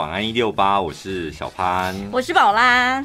[0.00, 3.04] 晚安一六八，我是小潘，我是宝拉。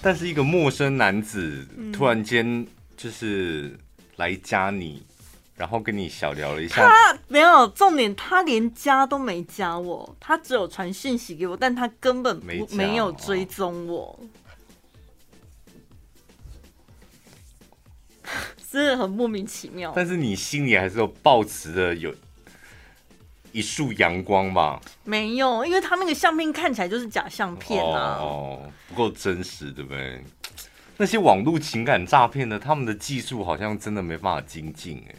[0.00, 2.64] 但是一个陌生男子突然间
[2.96, 3.76] 就是
[4.14, 5.24] 来加你，嗯、
[5.56, 6.88] 然后跟你小聊了一下。
[6.88, 14.20] 他没有重点，他连加都没加我，他只有传讯息给我，但他根本没没有追踪我，
[18.70, 19.92] 真的很莫名其妙。
[19.96, 22.14] 但是你心里还是有抱持的有。
[23.52, 30.22] 一束阳光吧，没有，因为他那个相片看起来就是假相片啊，哦，不够真实，对不对？
[30.96, 35.14] 那些网络情感诈骗的，他们的技术好像真的没办法精进哎。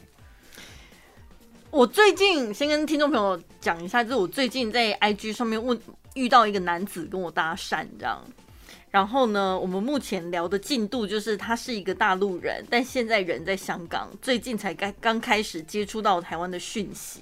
[1.72, 5.80] 我最近先跟听众朋友讲一下，就是我最近在 IG 上面问
[6.14, 8.22] 遇到一个男子跟我搭讪，这样，
[8.92, 17.22] 然后呢，我们目前聊的进度就是他是一个大陆人，但现在人在香港，最近才刚刚开始接触到台湾的讯息。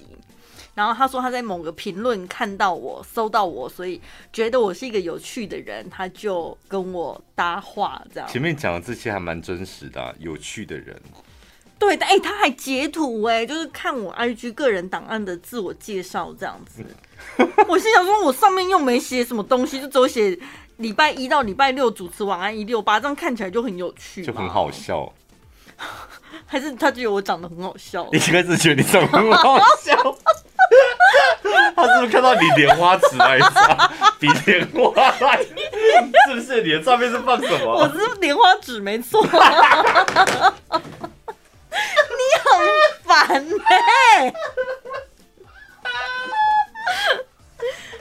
[0.74, 4.00] 然后他说他在某个评论看到我，搜到我，所以
[4.32, 8.28] 觉得我是一个有趣的人，他就跟我搭话这样。
[8.28, 11.00] 前面讲的这些还蛮真实的，啊，有趣的人。
[11.78, 16.84] 对的，哎，他还截图哎，就是看我 IG 个人档案的自我介绍这样子。
[17.66, 20.38] 我心想说，我上面又没写什么东西，就只有写
[20.76, 25.10] 礼拜一到礼拜六主持晚安一六八，这样看起来就很有趣，就很好笑。
[26.44, 28.06] 还是他觉得我长得很好笑？
[28.12, 30.16] 你应该是觉得你长得很好笑。
[31.76, 33.46] 他是不是看到你莲花指来着？
[34.18, 36.62] 比莲花来，是不是？
[36.62, 37.74] 你的照片是放什么？
[37.74, 39.22] 我是莲花指，没错。
[39.22, 39.30] 你
[42.44, 42.50] 很
[43.04, 44.32] 烦哎！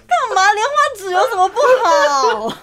[0.07, 0.51] 干嘛？
[0.53, 2.53] 莲花指有什么不好？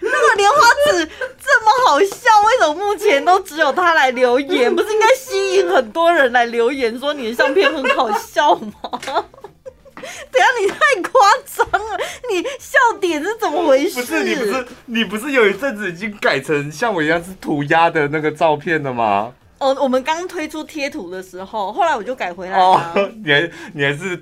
[0.00, 1.06] 那个莲花指
[1.42, 2.06] 这么好笑，
[2.46, 4.74] 为什么目前都只有他来留言？
[4.74, 5.00] 不是应
[6.82, 8.72] 言说你的相片很好笑吗？
[10.32, 10.76] 等下你太
[11.08, 11.96] 夸张了，
[12.28, 14.00] 你笑点是怎么回事？
[14.00, 19.32] 不是你不是你不是有一阵子已经改成像我一样是涂鸦的那个照片了吗？
[19.58, 22.64] 哦，我们刚推出贴图的时候，后来我就改回来了。
[22.64, 24.20] 哦， 你还你还是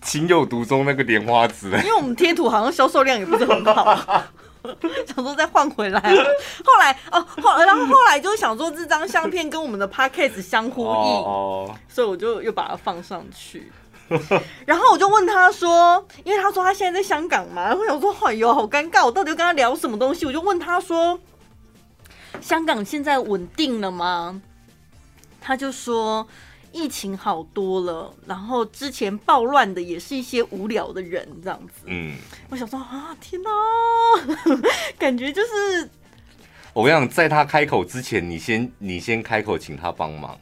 [0.00, 4.22] 情有独钟那个莲花指，因为我们贴图好像销售量也不是很好。
[5.06, 11.70] 想说再换回来，后来哦后，然后后来就想说这张相片跟我们的 podcast 相呼应，oh, oh.
[11.88, 13.70] 所以我就又把它放上去。
[14.64, 20.24] 然后我就问他说，因为他说他现在在香港嘛，然后我想说，哎呦，好尴尬，我到底要跟他聊什么东西？
[20.26, 21.18] 我就问他说，
[22.40, 24.40] 香港现在稳定了吗？
[25.40, 26.26] 他就说。
[26.72, 31.84] 疫情好多了，然后之前暴乱的也是一些无聊的人这样子。
[31.86, 32.16] 嗯，
[32.50, 33.50] 我想说啊，天哪，
[34.98, 35.88] 感觉就是
[36.72, 40.38] 我跟你讲，在他开口之前，你先你先开口请他帮忙。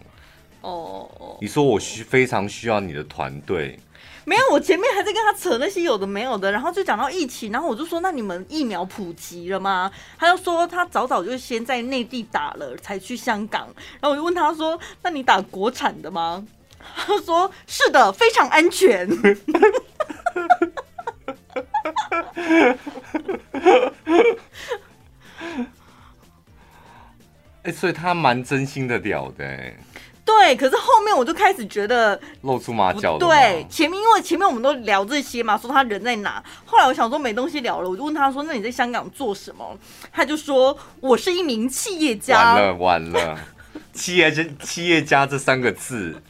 [0.62, 3.78] 哦，你说我需非常需要你的团队。
[4.26, 9.90] 没有，我前面还在跟他扯那些有的没有的，然后就讲到疫情，然后我就说，那你们疫苗普及了吗？
[10.18, 13.68] 他就说他早早就先在内地打了，才去香港。
[14.00, 16.44] 然后我就问他说，那你打国产的吗？
[16.96, 19.08] 他说是的，非常安全。
[27.62, 29.72] 哎，所以他蛮真心的屌的，
[30.44, 33.16] 对，可是后面我就开始觉得露出马脚。
[33.16, 36.44] 对，前面因为前面我们都聊这些嘛，说他人在哪。
[36.66, 39.64] 后来我想说没东西聊了，我就问他说：“那你在香港做什么？”
[40.12, 43.38] 他就说：“我是一名企业家。”完了完了，
[43.94, 46.20] 企业家企业家这三个字，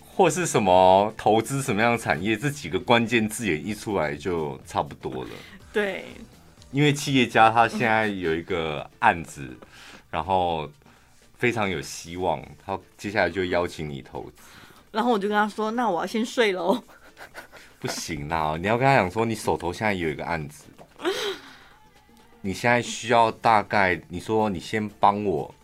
[0.00, 5.30] 或是什么投资什么样的产业，这几个关键字眼一出来就差不多了。
[5.74, 6.06] 对，
[6.70, 9.56] 因为企业家他现在有一个案子，嗯、
[10.10, 10.66] 然后。
[11.40, 14.42] 非常有希望，他接下来就邀请你投资，
[14.92, 16.84] 然后我就跟他说：“那我要先睡喽。”
[17.80, 20.64] 不行啦，你要跟他讲说，你手头现在有一个案子，
[22.42, 25.54] 你现在需要大概，你说你先帮我，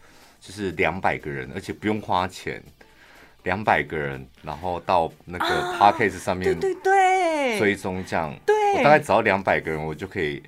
[0.40, 2.62] 就是两百个人，而且不用花钱，
[3.42, 5.44] 两百个人，然后到那个
[5.78, 10.42] Podcast 上面，对对对，追踪这样，对，我大概只要两百个人，我就可以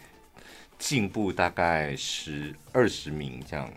[0.78, 3.70] 进步大概十二十名这样。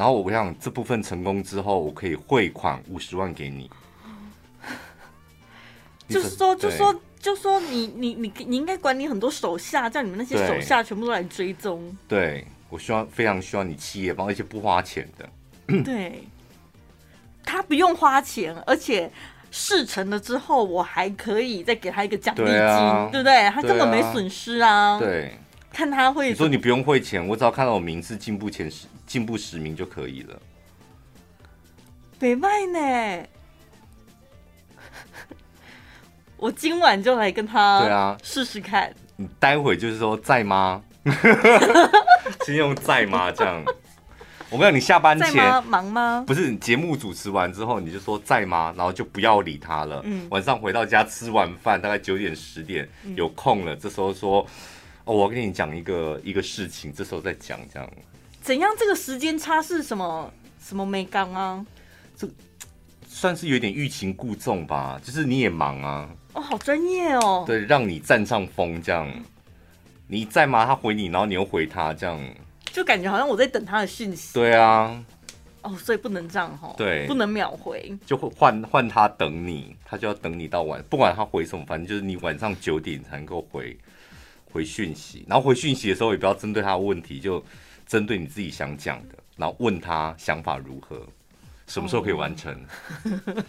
[0.00, 3.70] 然后我想这部分成功之后，我可以汇款五十万给你。
[6.08, 11.94] 就是说，就说，就说你你你你应该管理很多手下，叫你们那些手下全部都来追踪。
[12.08, 15.28] 对，我希望非常需要你企业帮，而且不花钱的。
[15.84, 16.24] 对，
[17.44, 19.12] 他不用花钱，而且
[19.50, 23.50] 事成了之后，我还可以再给他一个奖励金，对，啊、对不对？
[23.50, 24.98] 他根本没损失啊。
[24.98, 25.34] 对，
[25.72, 26.28] 看他会。
[26.30, 28.86] 你说你不用汇钱，我只要看到我名字进步前十。
[29.06, 30.40] 进步十名就可以了。
[32.18, 33.26] 北卖呢？
[36.36, 38.94] 我今晚就来跟他对啊试试看。
[39.16, 40.82] 你待会就是说在吗？
[42.46, 43.32] 先用在吗？
[43.32, 43.64] 这样。
[44.48, 46.24] 我跟你讲，你下班前忙吗？
[46.26, 48.72] 不是，节目主持完之后你就说在吗？
[48.76, 50.00] 然后就不要理他了。
[50.04, 50.26] 嗯。
[50.30, 54.46] 晚上回到家吃完饭，大概九点十点有空了，这时候说
[55.10, 57.90] 哦，我跟你讲一个一个事情，这时候再讲这样。
[58.40, 58.70] 怎样？
[58.78, 60.32] 这个时间差是什么？
[60.64, 61.66] 什么没刚啊？
[62.16, 62.28] 这
[63.08, 65.00] 算是有点欲擒故纵吧？
[65.02, 66.08] 就是你也忙啊。
[66.34, 67.42] 哦，好专业哦。
[67.44, 69.12] 对，让你占上风这样。
[70.06, 70.64] 你在吗？
[70.64, 72.16] 他回你，然后你又回他，这样。
[72.66, 74.32] 就感觉好像我在等他的讯息。
[74.34, 75.04] 对啊。
[75.62, 76.72] 哦，所以不能这样哈。
[76.76, 77.04] 对。
[77.08, 77.98] 不能秒回。
[78.06, 83.76] 就会换换他等你，他就要等你到晚，不管他回什么，反正就是你晚上九点才能够回
[84.52, 85.24] 回讯息。
[85.28, 87.44] 然后回讯息的时候，也不要针对他的问题，就
[87.86, 91.06] 针对你自己想讲的，然后问他想法如何，
[91.66, 92.52] 什么时候可以完成。
[93.04, 93.44] 哦、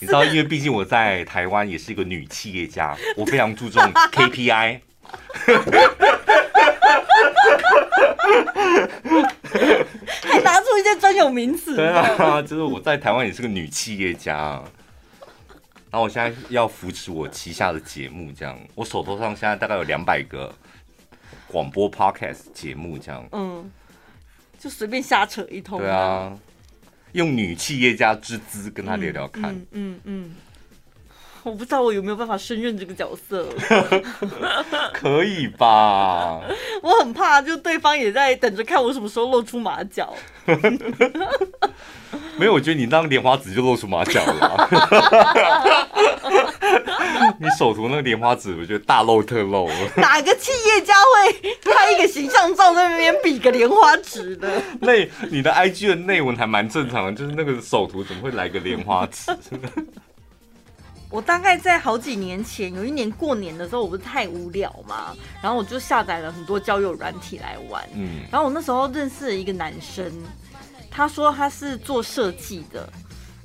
[0.00, 3.82] 你知道，因为毕竟我在台湾也是一个女企业家，我非常注重
[4.12, 4.80] KPI。
[10.22, 11.76] 还拿出一些专有名词。
[11.76, 14.62] 对啊，就是我在台湾也是个女企业家，
[15.92, 20.50] 然后我现在要扶持我旗下的节目，这样，我手头上现在大概有两百个
[21.46, 23.70] 广播 podcast 节目，这样，嗯，
[24.58, 25.78] 就随便瞎扯一通。
[25.78, 26.34] 对啊，
[27.12, 29.70] 用女企业家之姿跟他聊聊看，嗯嗯。
[29.72, 30.34] 嗯嗯
[31.44, 33.48] 我不知道我有没有办法胜任这个角色，
[34.94, 36.40] 可以吧？
[36.80, 40.14] 我很怕，就对方也在等着看我什么时候露出马脚。
[42.42, 44.68] 没有，我觉得你当莲花指就露出马脚了。
[47.38, 49.70] 你手图那个莲花指，我觉得大露特露。
[49.96, 51.32] 哪个企业家会
[51.72, 54.60] 拍一个形象照在那边比个莲花指的？
[54.80, 59.30] 那你的 IG 的内文还蛮正常的，就是那个手图怎么会来个莲花指？
[61.08, 67.80] 我大概在好几年前，有一年过年的时候，我不是太无聊嘛，然后我就下载了很多交友软体来玩。
[67.94, 70.10] 嗯，然后我那时候认识了一个男生，
[70.94, 72.88] 他说他是做设计的，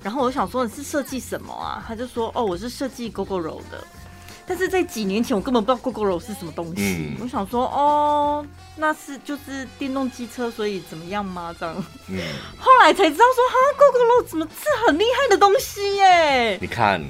[0.04, 1.84] 然后我想说你是设计什么啊？
[1.88, 3.82] 他就说哦，我是设计 Gogoro 的。
[4.46, 6.76] 但是在几年前，我根本不知道 Gogoro 是什么东西。
[6.78, 8.46] 嗯，我想说哦，
[8.76, 11.56] 那是就是电动机车，所以怎么样吗？
[11.60, 11.76] 这样。
[12.08, 12.20] 嗯，
[12.60, 16.58] 后来才知道说哈，Gogoro 怎么是很厉害的东西耶？
[16.62, 17.02] 你看。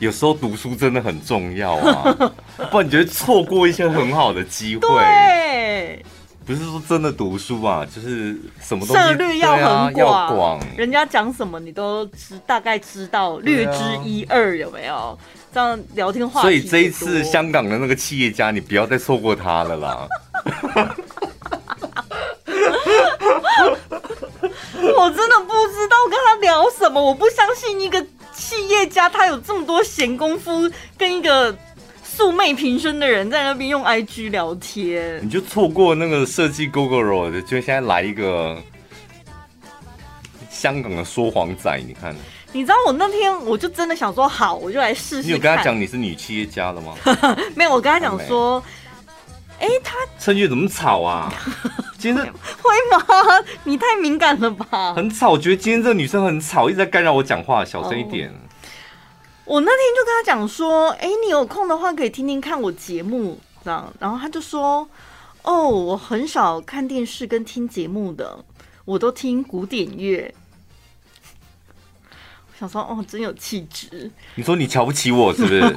[0.00, 2.32] 有时候读书真的很重要啊，
[2.68, 4.80] 不然你觉得错过一些很好的机会。
[4.80, 6.04] 对，
[6.46, 15.18] 不是说真的读书啊，就是什么东西涉略要很广，人家讲什么你都知，大概知道略知一二，有没有？
[15.52, 16.46] 这样聊天话题。
[16.46, 20.06] 所以这一次香港的那个企业家，你不要再错过他了啦。
[24.96, 28.04] 我真的不知道跟他聊什么，我不相信一个。
[28.36, 30.68] 企业家他有这么多闲工夫，
[30.98, 31.56] 跟一个
[32.14, 38.56] 素昧平生的人在那边用 IG 聊天，你就错过那个设计 Google r o 的，就现在来一个
[40.48, 42.14] 香港的说谎仔，你看。
[42.52, 45.26] 你知道我那天我就真的想说好，我就来试试。
[45.26, 46.94] 你有跟他讲你是女企业家了吗？
[47.56, 48.62] 没有，我跟他讲说。
[49.60, 51.32] 哎，他趁月怎么吵啊？
[51.96, 52.22] 今天这
[52.60, 53.44] 会吗？
[53.62, 54.92] 你太敏感了吧？
[54.94, 58.28] 很吵，我觉得今天这个女生很吵，一直在干扰我讲话，小声一点。
[58.28, 58.38] Oh.
[59.44, 63.92] 我那天就跟他讲说，哎，你有空的话可以听听看我节目，这样。
[63.98, 64.88] 然后他就说，
[65.42, 68.42] 哦，我很少看电视跟听节目的，
[68.86, 70.34] 我都听古典乐。
[72.08, 74.10] 我想说哦，真有气质。
[74.36, 75.76] 你说你瞧不起我是不是？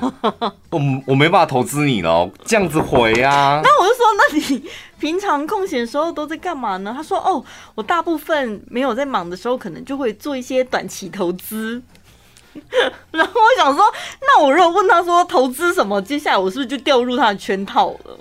[0.70, 3.60] 我我没办法投资你了，这样子回啊。
[3.62, 6.94] 那我就说，那你平常空闲的时候都在干嘛呢？
[6.96, 7.44] 他说哦，
[7.75, 11.82] 我大部分没有在忙的时候，可能就会做一些短期投资。
[13.12, 13.84] 然后我想说，
[14.22, 18.20] 那我如果问他说投资什么，接下来我是不是就掉入他的圈套了？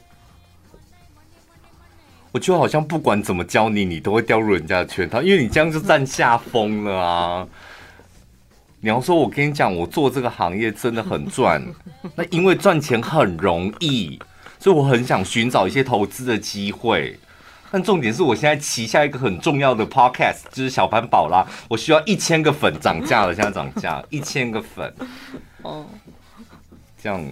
[2.32, 7.48] 我就好像不管怎么教你，你都会掉入人家的圈套，因为你这样就占下风了啊。
[8.80, 11.64] 你要说，我跟你讲，我做这个行业真的很赚，
[12.14, 14.18] 那因为赚钱很容易，
[14.58, 17.18] 所以我很想寻找一些投资的机会。
[17.70, 24.94] 但重点是我现在旗下一个很重要的 podcast 就是小潘宝拉，我需要一千个粉涨价了，现在涨价 一千个粉，
[25.62, 25.86] 哦，
[27.02, 27.24] 这样。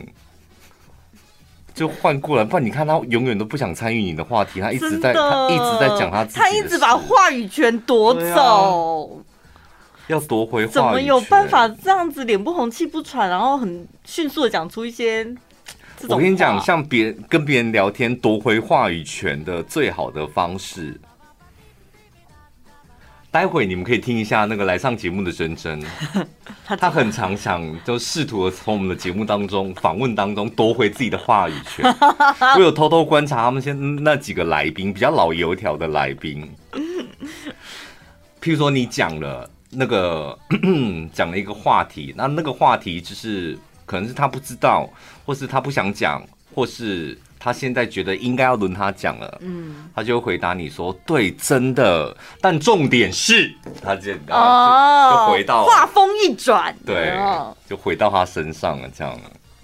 [1.75, 9.21] 就换过来，不然你看他永远都不想参与你的话题，他一直在他一直在讲他自己，他一直把话语权夺走。
[10.07, 15.27] 要夺回话，怎么有办法这样子脸不红气不喘，然后很迅速的讲出一些？
[16.09, 21.01] 我跟你讲，像别人跟别人聊天夺回话语权的最好的方式，
[23.31, 25.83] 待会你们可以听一下那个来上节目的珍珍，
[26.79, 31.85] 他很常想就试图从我们的节目当中访问当中夺回自己的话语权。
[32.57, 36.49] 我有偷偷观察他们先那几个来宾比较老油条的来宾，
[38.43, 40.39] 譬如说你讲了那个
[41.13, 44.89] 讲了一个话题，那那个话题就是可能是他不知道，
[45.25, 46.23] 或是他不想讲，
[46.55, 47.19] 或是。
[47.37, 57.21] 他现在觉得应该要轮他讲了，嗯，他就回答你说：“对，真的。”但重点是，他就哦，就回到话锋一转，对，
[57.69, 59.21] 就回到他身上了，这样。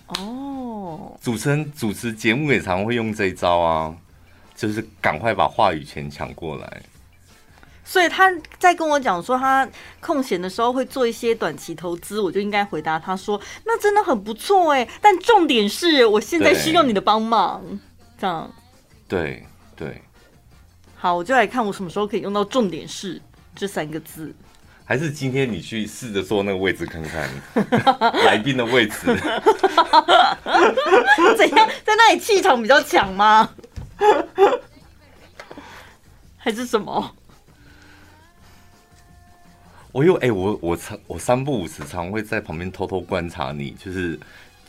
[0.09, 3.95] 哦，主持人主持节目也常会用这一招啊，
[4.55, 6.83] 就是赶快把话语权抢过来。
[7.91, 9.69] 所以他在跟我讲说，他
[9.99, 17.61] 空闲的时候会做一些短期投资，我就应该回答他说：“那真的很不错哎，但重点是我现在需要你的帮忙。”
[18.17, 18.49] 这样，
[19.09, 19.45] 对
[19.75, 20.01] 对。
[20.95, 23.21] 好，我就来看我什么时候可以用到“重点是”
[23.57, 24.33] 这三个字。
[24.85, 27.29] 还是今天你去试着坐那个位置看看，
[28.25, 28.99] 来宾的位置。
[31.37, 33.51] 怎样，在那里气场比较强吗？
[36.39, 37.17] 还是什么？
[39.93, 44.17] 我有哎、欸，我我常我三不五时常会在旁边偷偷观察你，就是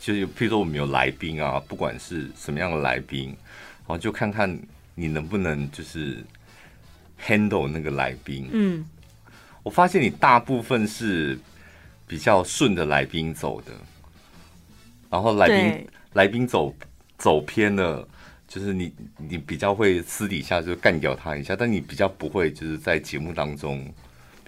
[0.00, 4.58] 就是，譬如说我们有来宾啊，不管是什么样的来宾，然后就看看
[4.96, 6.24] 你能不能就是
[7.24, 8.48] handle 那个来宾。
[8.52, 8.84] 嗯，
[9.62, 11.38] 我发现你大部分是
[12.06, 13.72] 比较顺着来宾走的，
[15.08, 16.74] 然后来宾来宾走
[17.16, 18.08] 走偏了，
[18.48, 23.86] 就是你你比较会私底下就干掉他一下，但你比较不会就是在节目当中。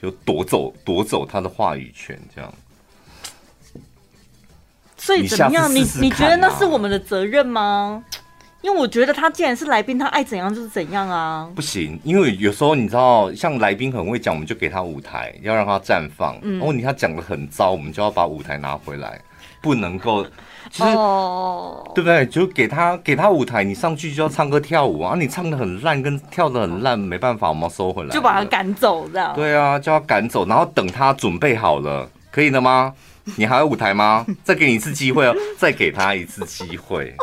[0.01, 2.53] 就夺走夺走他的话语权，这样。
[4.97, 5.71] 所以怎么样？
[5.75, 8.03] 你你觉得那是我们的责任吗？
[8.63, 11.51] 因为我觉得他既然是来宾，他爱怎样就是怎样啊。
[11.55, 16.39] 不行，因为有时候你知道，像来宾很会讲，我们就给他舞台，要让他绽放。
[16.41, 16.63] 嗯。
[16.63, 19.21] 哦，你他讲的很糟，我们就要把舞台拿回来，
[19.61, 20.27] 不能够。
[20.71, 21.95] 其实，oh.
[21.95, 22.27] 对不对？
[22.27, 25.15] 就给他给他舞台，你上去就要唱歌跳舞啊！
[25.19, 29.33] 你唱的很烂，跟跳的很烂，没办法，我们收回来，就把他赶走，这样。
[29.35, 32.93] 对啊，就要赶走，然后等他准备好了，可以了吗？
[33.37, 34.27] 你还有舞台吗？
[34.43, 37.15] 再给你一次机会哦，再给他一次机会。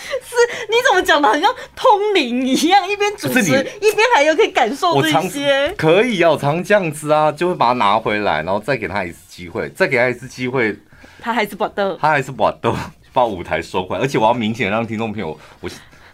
[0.00, 0.36] 是，
[0.70, 5.74] 你怎么讲的，好像通灵一样，一边主持一边还有可以感受这些。
[5.76, 10.76] 可以啊，我常这样子啊，就会把它拿回来，然后再给他一次机会，再给他一次机会。
[11.20, 12.74] 他还是不得，他还是不得，
[13.12, 15.68] 把舞台收回来，而且我要明显让听众朋友我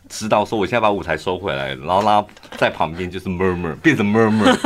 [0.09, 4.59] 知道说，我现在把舞台收回来，然后他在旁边就是 murmur，变成 murmur，啊，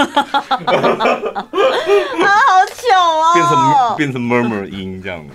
[2.46, 5.24] 好巧哦，变成变成 murmur 音这样。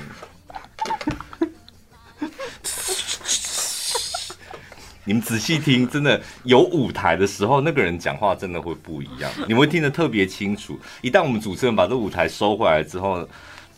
[5.06, 10.80] 你们仔细听，真的有舞台的时候，那个人讲话真的会不一样，你们会听得特别清楚。
[11.02, 13.28] 一旦我们主持人把这舞台收回来之后。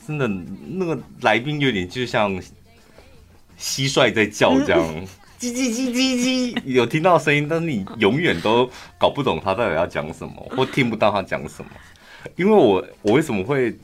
[0.06, 2.32] 真的，那个来宾有点就像
[3.58, 4.82] 蟋蟀在叫这样，
[5.40, 8.70] 叽叽叽叽叽，有听到声音，但是你永远都
[9.00, 11.72] 搞不懂他到底要讲什么， 或听不到他讲什么。
[12.36, 13.76] 因为我我为什么会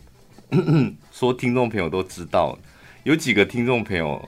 [1.11, 2.57] 说听众朋友都知道，
[3.03, 4.27] 有几个听众朋友，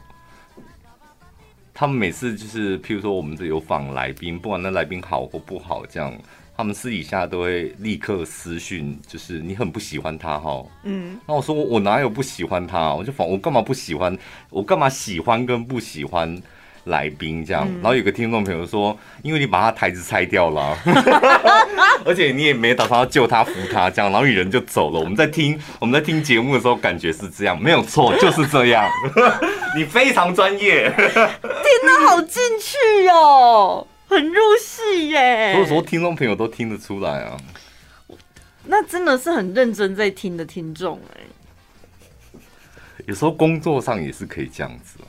[1.73, 6.13] 他们每次就是譬如说我们这有访来宾，不管那来宾好或不好，这样。
[6.55, 10.63] 他们私底下都会立刻私讯，就是你很不喜欢他哈。
[10.83, 12.93] 嗯，那我说我哪有不喜欢他？
[12.93, 14.15] 我就反我干嘛不喜欢？
[14.49, 16.39] 我干嘛喜欢跟不喜欢
[16.83, 17.67] 来宾这样？
[17.81, 20.77] 然后有个听众朋友说，因为你把他台子拆掉了，
[22.05, 24.99] 而且你也没打算要救他扶他这样，然后你人就走了。
[24.99, 28.87] 我们在听我们在听节目的时候，感觉是这样，没有错，就是这样。
[29.75, 31.09] 你非常专业， 听
[31.41, 33.87] 得好进去哦。
[34.13, 35.53] 很入戏耶！
[35.53, 37.37] 所以说听众朋友都听得出来啊。
[38.65, 41.21] 那真的是很认真在听的听众哎。
[43.05, 45.07] 有时候工作上也是可以这样子啊。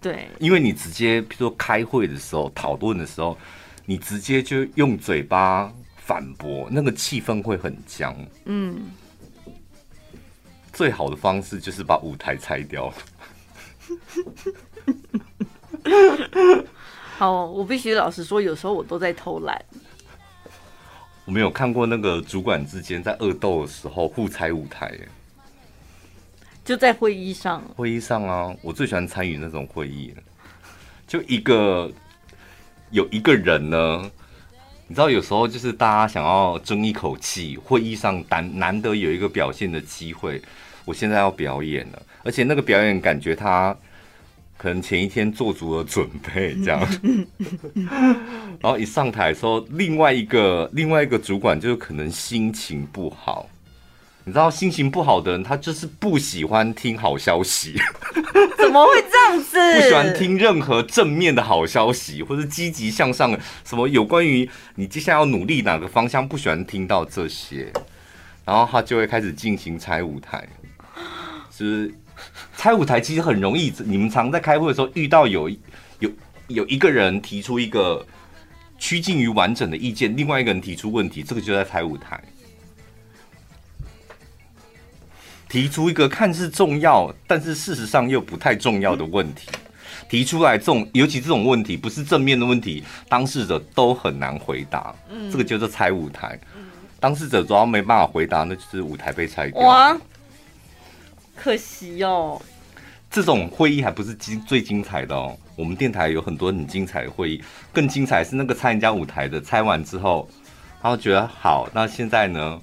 [0.00, 3.36] 对，因为你直接，比如说开会的时候、讨论的时候，
[3.84, 8.16] 你直接就用嘴巴反驳，那个气氛会很僵。
[8.44, 8.90] 嗯。
[10.72, 12.92] 最好的方式就是把舞台拆掉。
[17.16, 19.64] 好，我必须老实说，有时候我都在偷懒。
[21.24, 24.92] 我没有看过那个主管之间在恶斗的时候互拆舞台，
[26.64, 27.62] 就在会议上。
[27.76, 30.12] 会议上啊，我最喜欢参与那种会议。
[31.06, 31.88] 就一个
[32.90, 34.10] 有一个人呢，
[34.88, 40.42] 你知道，有时候就是大家想要争一口气，会议上难难得有一个表现的机会。
[40.84, 43.74] 我现在要表演了，而且那个表演感觉他。
[44.64, 46.80] 可能前一天做足了准备，这样，
[48.62, 53.46] 然后一上台的时候，另外一个另外一个主管就是可能心情不好。
[54.24, 57.74] 你知道心情不好的人，他就是不喜欢听好消息。
[58.56, 59.58] 怎么会这样子？
[59.74, 67.70] 不喜欢听任何正面的好消息，或者积极向上的什么有关于你接下来要努力哪个方向，不喜欢听到这些，
[68.46, 70.48] 然后他就会开始进行拆舞台。
[71.50, 71.94] 就是
[72.56, 75.48] 拆舞台其实很容易，你们常在开会的时候遇到有
[75.98, 76.10] 有
[76.48, 78.06] 有一个人提出一个
[78.78, 82.22] 趋近于完整的意见，另外一个人提出问题，这个就在拆舞台。
[85.48, 89.48] 提出一个看似重要，但是事实上又不太重要的问题，
[90.08, 94.92] 提出来这种，尤其这种问题不是正面的问题，当事者都很难回答。
[95.10, 96.36] 嗯，这个叫做拆舞台。
[96.98, 99.60] 当事者主要没办法回答，那就是舞台被拆掉。
[99.60, 99.96] 哇，
[101.36, 102.40] 可惜哦。
[103.10, 105.36] 这种会议还不是精最精彩的哦。
[105.56, 110.28] 我们电台有很多很精彩的会议，更精彩是那个拆人家舞台的，拆完之后，
[110.82, 112.60] 然后觉得好，那现在呢，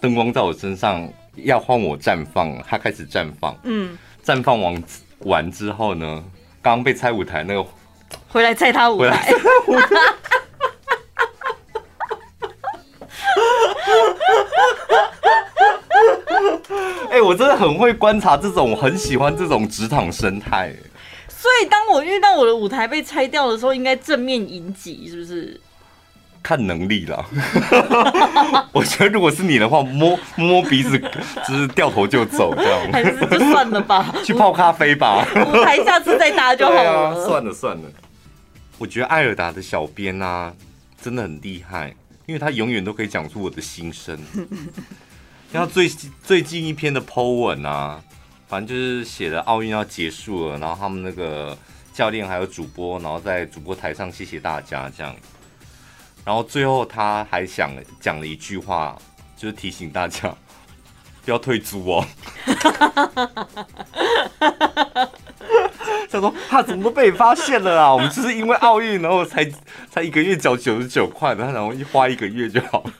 [0.00, 1.08] 灯光在我身上。
[1.44, 3.56] 要换我绽放，他开始绽放。
[3.62, 4.82] 嗯，绽放完
[5.20, 6.22] 完之后呢，
[6.60, 7.64] 刚刚被拆舞台那个
[8.28, 9.32] 回来拆他舞台。
[17.10, 20.72] 哎、欸，我真的很会观察这种，我很喜欢这种职场生态。
[21.28, 25.60] 所以，当我遇到我的舞台被拆掉的时候，应该正面迎击，是不是？
[26.42, 27.26] 看能力了，
[28.72, 30.98] 我觉得如果是你的话，摸摸鼻子，
[31.46, 35.26] 就是掉头就走这样，还是就算了吧， 去泡咖啡吧。
[35.34, 37.08] 舞台下次再搭就好了。
[37.08, 37.82] 啊，算了算了。
[38.78, 40.50] 我觉得艾尔达的小编啊，
[41.02, 44.18] 真的很厉害，因为他永远都可以讲出我的心声。
[45.52, 45.88] 像最
[46.22, 48.00] 最近一篇的 po 文啊，
[48.46, 51.56] 反正就是写的奥运要结束了，然后他们那个
[51.92, 55.14] 教练还有主播，然后在主播台上谢谢大家这样。
[56.24, 58.96] 然后最后他还想讲了一句话，
[59.36, 60.32] 就是提醒大家
[61.24, 62.06] 不要退租哦。
[66.10, 67.92] 他说他怎么都被你发现了啊？
[67.92, 69.44] 我们就是因为奥运，然后才
[69.90, 72.92] 才一个月缴九十九块，然后一花一个月就好了。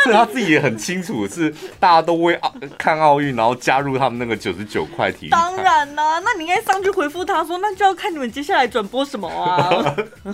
[0.04, 5.28] 所以他自己也很清楚，是大家都为奥看奥运，然后加入他们那个九十九块体育。
[5.30, 9.96] 当然啦、啊，那你应该上去回复他说，那就要看你们接下来转播什么啊。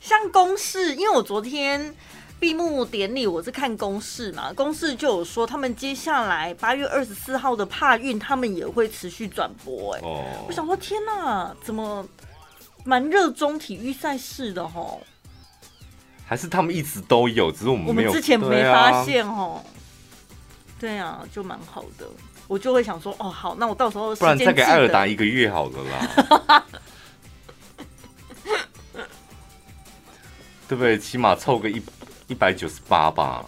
[0.00, 1.94] 像公式，因为我昨天
[2.40, 10.00] 闭幕典礼我是看公式嘛，公式就有说他们接下来八月二十四号的帕运，他们也会持续转播、欸。
[10.00, 12.04] 哎，哦，我想说天哪，怎么
[12.82, 15.00] 蛮热衷体育赛事的吼？
[16.30, 18.10] 还是他们一直都有，只是我们没有。
[18.10, 19.60] 我们之前没发现哦。
[20.78, 22.08] 对啊，就蛮好的。
[22.46, 26.64] 我就会想说，哦，好，那我到时候不然再给艾尔达一个月好了啦。
[30.68, 30.96] 对不对？
[30.96, 31.82] 起码凑个一
[32.28, 33.44] 一百九十八吧，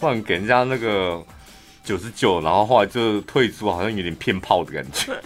[0.00, 1.22] 不然给人家那个
[1.84, 5.12] 九十九，然后后来就退出，好像有点骗炮的感觉。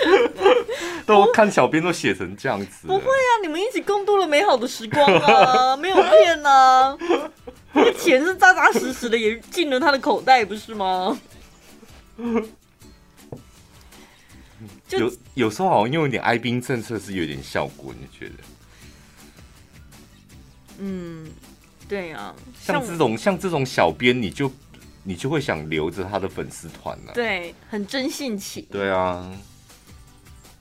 [1.06, 3.30] 都看小编都写成这样子，不会啊！
[3.42, 6.96] 你们一起共度了美好的时光啊， 没有骗啊！
[7.72, 11.18] 那个钱是扎扎实实的，也进了他的口袋，不是吗？
[14.90, 18.34] 有有时候好像用一点哀兵政策是有点效果，你觉得？
[20.78, 21.26] 嗯，
[21.88, 22.34] 对呀、啊。
[22.60, 24.50] 像这种像这种小编，你就
[25.02, 27.12] 你就会想留着他的粉丝团了。
[27.14, 28.66] 对，很真性情。
[28.70, 29.30] 对啊。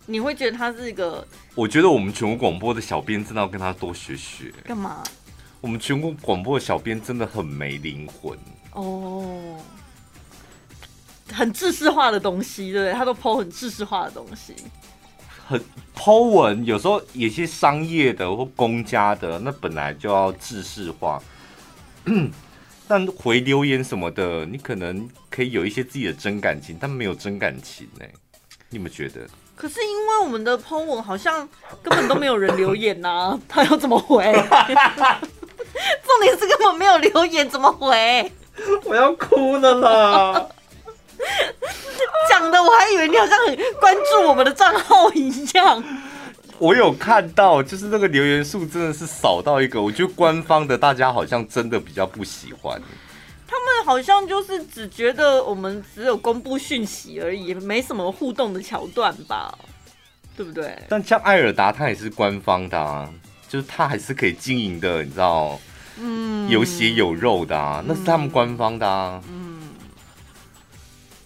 [0.10, 1.26] 你会觉得他是一个？
[1.54, 4.52] 我觉得我们全国广播的小编真的要跟他多学学。
[4.64, 5.04] 干嘛？
[5.62, 8.36] 我们全国广播的小编真的很没灵魂
[8.72, 9.60] 哦，
[11.32, 12.94] 很制式化的东西，对不对？
[12.94, 14.56] 他都 po 很制式化的东西，
[15.46, 15.62] 很
[15.96, 21.22] po 文，有时候有些商业的或公家的，那本来就要制式化。
[22.88, 28.06] 但回留言什么的，你可能可以有一些自己的真感情，但没有真感情呢？
[28.70, 29.30] 你们觉得？
[29.60, 31.46] 可是因为我们的 po 文好像
[31.84, 34.24] 根本都没有人留言呐、啊， 他要怎么回？
[36.08, 38.32] 重点是根本没有留言，怎么回？
[38.86, 40.48] 我要哭了啦！
[42.30, 45.84] 讲的我还以为你好像很关注我们的账号一样。
[46.58, 52.82] 我有看到，就是那个留言数真的是少到一个，我觉得官方的大家好像真的比较不喜欢。
[53.84, 59.58] 好像就是只觉得我们只有公布讯息而已，没什么互动的桥段吧，
[60.36, 60.78] 对不对？
[60.88, 63.12] 但像艾尔达，他也是官方的啊，
[63.48, 65.60] 就是他还是可以经营的，你知道？
[66.02, 69.22] 嗯，有血有肉的啊，那是他们官方的啊。
[69.30, 69.70] 嗯，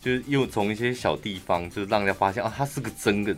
[0.01, 3.35] 就是又从一些小地方，就是让人家发现啊，他是个真的，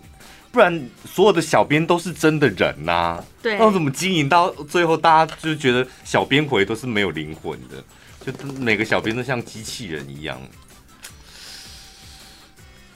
[0.52, 3.26] 不然所有的小编都是真的人呐、啊。
[3.42, 7.84] 对，那怎么经营到最后，大家就觉得小编回都是没有灵魂的，
[8.26, 10.42] 就每个小编都像机器人一样。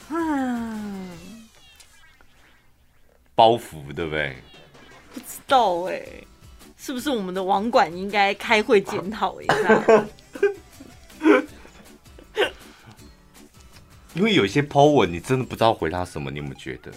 [0.09, 1.07] 嗯，
[3.35, 4.37] 包袱对不对？
[5.13, 6.27] 不知道哎、欸，
[6.77, 9.83] 是不是我们的网管应该开会检讨一下？
[14.15, 16.91] 因为有一些 po 文，你真的不知道回他什么，你有没有觉得？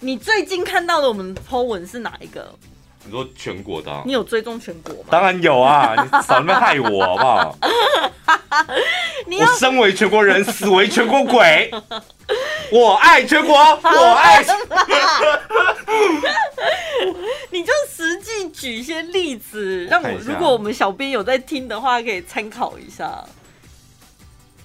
[0.00, 2.58] 你最近看到的我们的 po 文是哪一个？
[3.04, 4.02] 你说全国的、啊？
[4.06, 5.08] 你有追踪全国吗？
[5.10, 5.94] 当然有啊！
[6.02, 7.58] 你少那么害我好不好？
[9.26, 11.70] 你我身为全国人，死为全国鬼。
[12.72, 14.42] 我爱全国，我爱。
[17.50, 23.22] 你就实际举一些例子，让我如果我们小编有在听的话，可以参考一下。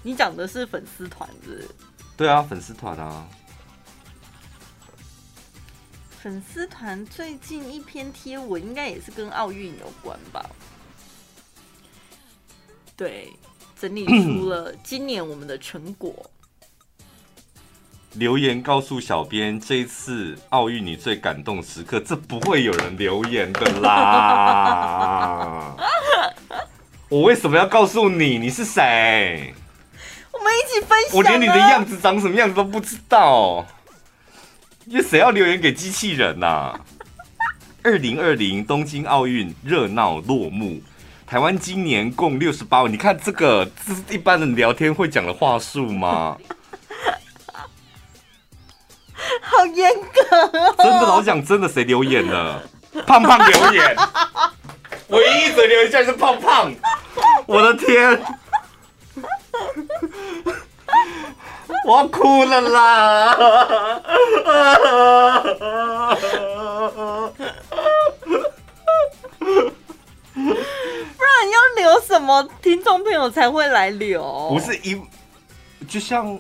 [0.02, 1.68] 你讲的是粉丝团子？
[2.16, 3.26] 对啊，粉丝团啊。
[6.22, 10.46] 粉丝团最近一篇贴文，应该也是跟奥运有关吧？
[12.98, 13.32] 对，
[13.80, 16.14] 整理出了今年我们的成果。
[18.14, 25.78] 留言告诉小编，这一次奥运你最感动时刻，这不会有人留言的啦。
[27.08, 28.38] 我为什么要告诉你？
[28.38, 29.54] 你是谁？
[30.34, 31.16] 我们一起分享。
[31.16, 33.66] 我连你的样子长什么样子都不知道。
[34.90, 36.80] 因为谁要留言给机器人呐、啊？
[37.84, 40.82] 二零二零东京奥运热闹落幕，
[41.28, 42.90] 台湾今年共六十八位。
[42.90, 46.36] 你看这个，这是一般人聊天会讲的话术吗？
[49.44, 50.76] 好严格、哦！
[50.80, 52.64] 真的，老讲真的，谁留言了？
[53.06, 53.96] 胖胖留言，
[55.10, 56.74] 唯一一则留言竟然是胖胖，
[57.46, 58.20] 我的天！
[61.88, 63.36] 我要哭了啦！
[70.32, 74.50] 不然要留什么听众朋友才会来留？
[74.50, 75.00] 不是一，
[75.88, 76.40] 就像，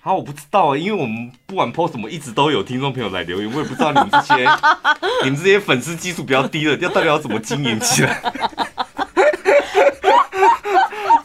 [0.00, 4.34] 好，我不知道啊，因为我们不管 post 什么，一直都有听众朋友来留言，我也不知道你们这些
[5.24, 8.20] 你们这些粉丝基数比较低的，要到底要怎么经营起来？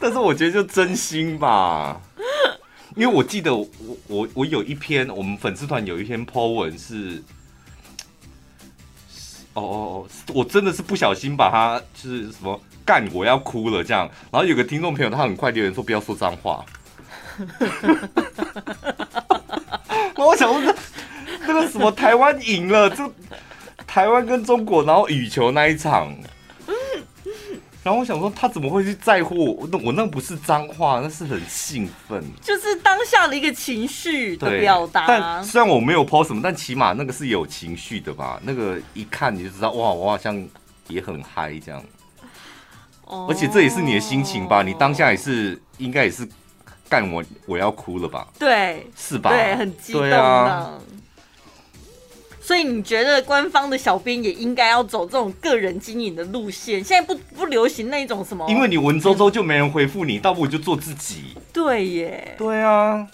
[0.05, 1.99] 但是我觉得就真心吧，
[2.95, 3.67] 因为我记得我
[4.05, 7.23] 我我有一篇我们粉丝团有一篇 po 文是，
[9.55, 16.63] 哦哦哦，我真的是不小心把他就是什么干我要哭了这样，然后有个听众朋友他很快留言说不要说脏话，
[20.17, 20.75] 我想问
[21.47, 23.11] 那个什么台湾赢了，就
[23.87, 26.15] 台湾跟中国然后羽球那一场。
[27.85, 29.69] 然后我想说，他怎么会去在乎我？
[29.71, 35.05] 那我那不是脏话，那是很兴奋，就是当下的一个情绪的表达。
[35.05, 38.39] 但虽然我没有 po 什么，但起码那个是有情绪的吧？
[38.41, 40.35] 那个一看你就知道，哇，我好像
[40.87, 41.79] 也很嗨这样。
[43.03, 43.27] 哦。
[43.29, 44.63] 而且这也是你的心情吧？
[44.63, 46.27] 你当下也是应该也是
[46.89, 48.27] 干我我要哭了吧？
[48.39, 49.29] 对，是吧？
[49.29, 50.09] 对，很激动的。
[50.09, 50.71] 对啊。
[52.45, 56.83] 所以你觉得官方的小编也应该要走这种个人经营的路线？
[56.83, 58.45] 现在不不流行那种什么？
[58.47, 61.35] 因为你文绉绉就没人回复你，倒不如就做自己。
[61.51, 62.35] 对耶。
[62.37, 63.07] 对啊，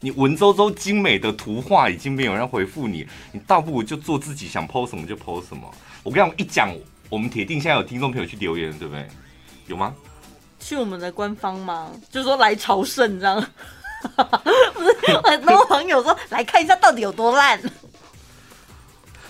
[0.00, 5.70] 你文绉绉精美的图画已经没有人回复你，你倒不如就做自己，想 po 什么就 po 什么。
[6.02, 6.74] 我跟你讲，一讲，
[7.08, 9.06] 我们铁定现在有听众朋友去留言，对不对？
[9.68, 9.94] 有吗？
[10.58, 11.92] 去我们的官方吗？
[12.10, 13.36] 就是说来朝圣这样？
[14.74, 17.60] 不是， 很多网友说来看一下到底有多烂。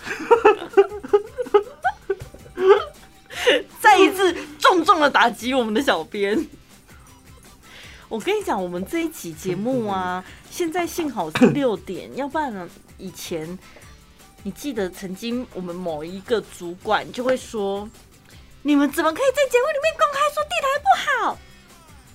[3.81, 6.47] 再一次重重的打击我们的小编。
[8.09, 13.59] 我跟你讲，我们这一期节目啊， 现在幸好是六点，要不然呢，以前
[14.43, 17.89] 你记得曾经我们某一个主管就会说
[18.63, 20.87] ：“你们怎么可以在节目里面公开说地台不
[21.27, 21.39] 好？”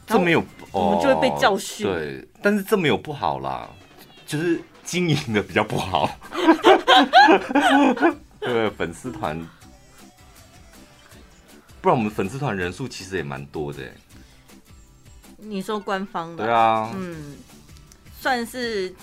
[0.08, 1.86] 这没有，我们就会被教训。
[1.86, 3.70] 对，但是这没有不好啦，
[4.26, 6.10] 就是经营的比较不好。
[8.40, 9.38] 对，粉丝团，
[11.82, 13.80] 不然我们粉丝团人数其实也蛮多的。
[15.38, 16.46] 你说官方的？
[16.46, 17.36] 对啊，嗯，
[18.22, 18.94] 算是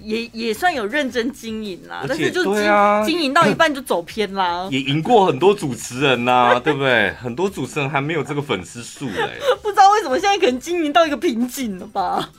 [0.00, 4.66] 也也算有认真经营啦，但是就经、啊、经营到一半就走偏啦。
[4.72, 7.12] 也赢过很多主持人呐、啊， 对不对？
[7.14, 12.30] 很多主持人还没有这个粉丝数嘞，不知道为什么现在可能经营到一个瓶颈了吧？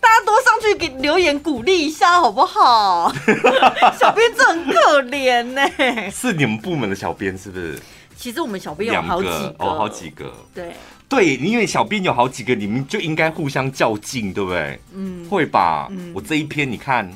[0.00, 3.12] 大家多上去给留言鼓励一下好不好？
[3.98, 5.62] 小编这很可怜呢。
[6.10, 7.78] 是你们部门的小编是不是？
[8.16, 10.32] 其实我们小编有好几个，个哦，好几个。
[10.54, 10.72] 对
[11.08, 14.80] 对，因为小编有好几个，你们就应该互相较劲，对不对？
[14.94, 15.86] 嗯，会吧。
[15.90, 17.12] 嗯，我这一篇你看，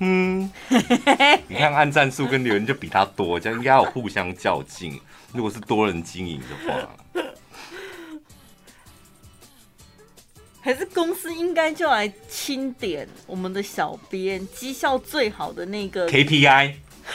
[0.00, 0.50] 嗯，
[1.48, 5.00] 你看按赞数跟留言就比他多，这样应该有互相较劲。
[5.32, 7.22] 如果是多人经营的话，
[10.64, 16.72] 还是公司应该就来清点我们的小编绩效最好的那个 KPI。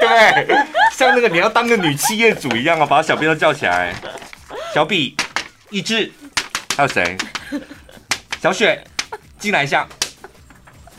[0.00, 3.94] 对，像那个你要当个女企业主一样啊，把小编都叫起来。
[4.74, 5.16] 小比、
[5.70, 6.10] 一志，
[6.76, 7.16] 还有谁？
[8.42, 8.82] 小雪，
[9.38, 9.86] 进来一下。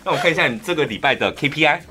[0.06, 1.82] 让我看一下你这个礼拜的 KPI。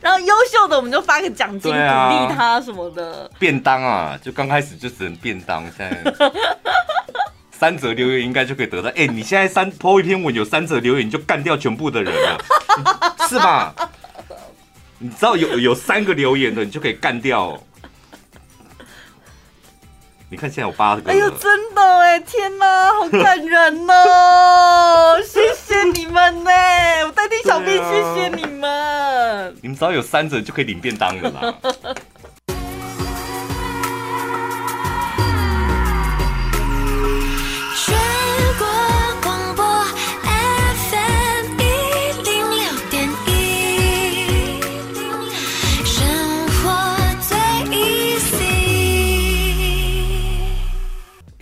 [0.00, 3.30] 然后优秀的我们就发个奖金鼓励他什么的。
[3.38, 6.30] 便当啊，就刚开始就只能便当，现在
[7.50, 8.88] 三折留言应该就可以得到。
[8.90, 12.38] 哎，你现在三 po 一篇文有三折留言，你就干掉全部的人了。
[13.28, 13.74] 是吧？
[15.00, 17.58] 你知道有有三个留言的，你就可以干掉。
[20.30, 21.10] 你看现在有八个。
[21.10, 25.18] 哎呦，真的哎，天哪，好感人哦！
[25.26, 25.67] 谢谢
[29.78, 31.54] 只要有三者就可以领便当了啦。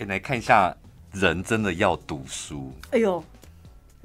[0.07, 0.73] 来看一下，
[1.11, 2.73] 人真的要读书。
[2.91, 3.23] 哎呦，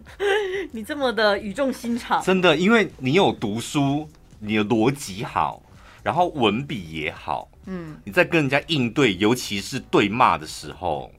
[0.72, 4.06] 你这么的语重心长，真的，因为你有读书，
[4.44, 5.62] 你的逻辑好，
[6.02, 11.12] 然后文笔也好，嗯，你在跟人家应对，尤其是对骂的时候，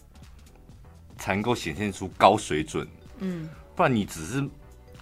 [1.17, 2.85] 才能够显现出高水准。
[3.19, 4.41] 嗯，不然你只是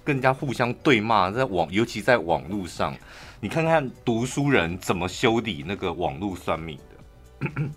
[0.03, 2.95] 跟人家互相对骂，在网，尤其在网络上，
[3.39, 7.49] 你看看读书人怎么修理那个网络算命的。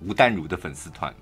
[0.00, 1.14] 吴淡如的粉丝团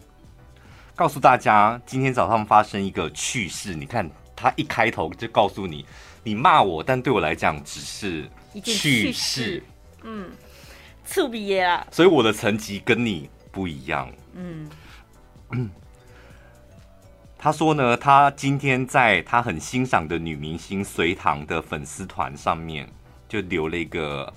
[0.94, 3.74] 告诉大家，今天早上发生一个趣事。
[3.74, 5.85] 你看，他一开头就告诉你，
[6.27, 8.29] 你骂我，但对我来讲只是
[8.65, 9.62] 趣事。
[10.03, 10.29] 嗯，
[11.05, 11.87] 粗鄙耶啊！
[11.93, 14.11] 所以我的层级跟你不一样。
[14.35, 14.69] 嗯
[15.53, 15.71] 嗯，
[17.39, 22.89] 他说呢，他今天在他很欣赏的女明星隋棠的粉丝团上面，
[23.29, 24.33] 就留了一个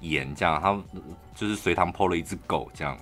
[0.00, 0.74] 言，这样，他
[1.34, 2.98] 就是隋棠 PO 了一只狗，这样。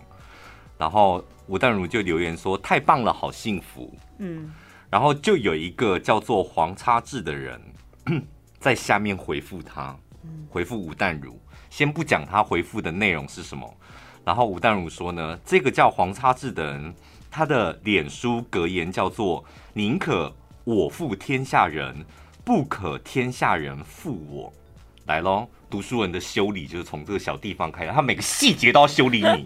[0.77, 4.53] 然后吴淡如就留言说：“太棒了，好幸福。”嗯，
[4.91, 7.61] 然后就有一个叫做黄叉志的人
[8.61, 9.97] 在下面回复他，
[10.49, 11.39] 回复吴淡如。
[11.71, 13.77] 先不讲他回复的内容是什么，
[14.25, 16.95] 然后吴淡如说呢：“这个叫黄叉志的人，
[17.31, 22.05] 他的脸书格言叫做‘宁可我负天下人，
[22.45, 24.53] 不可天下人负我’。”
[25.07, 29.45] 来喽，读书人的修理就是从这个小地方开始，他每个细节都要修理你。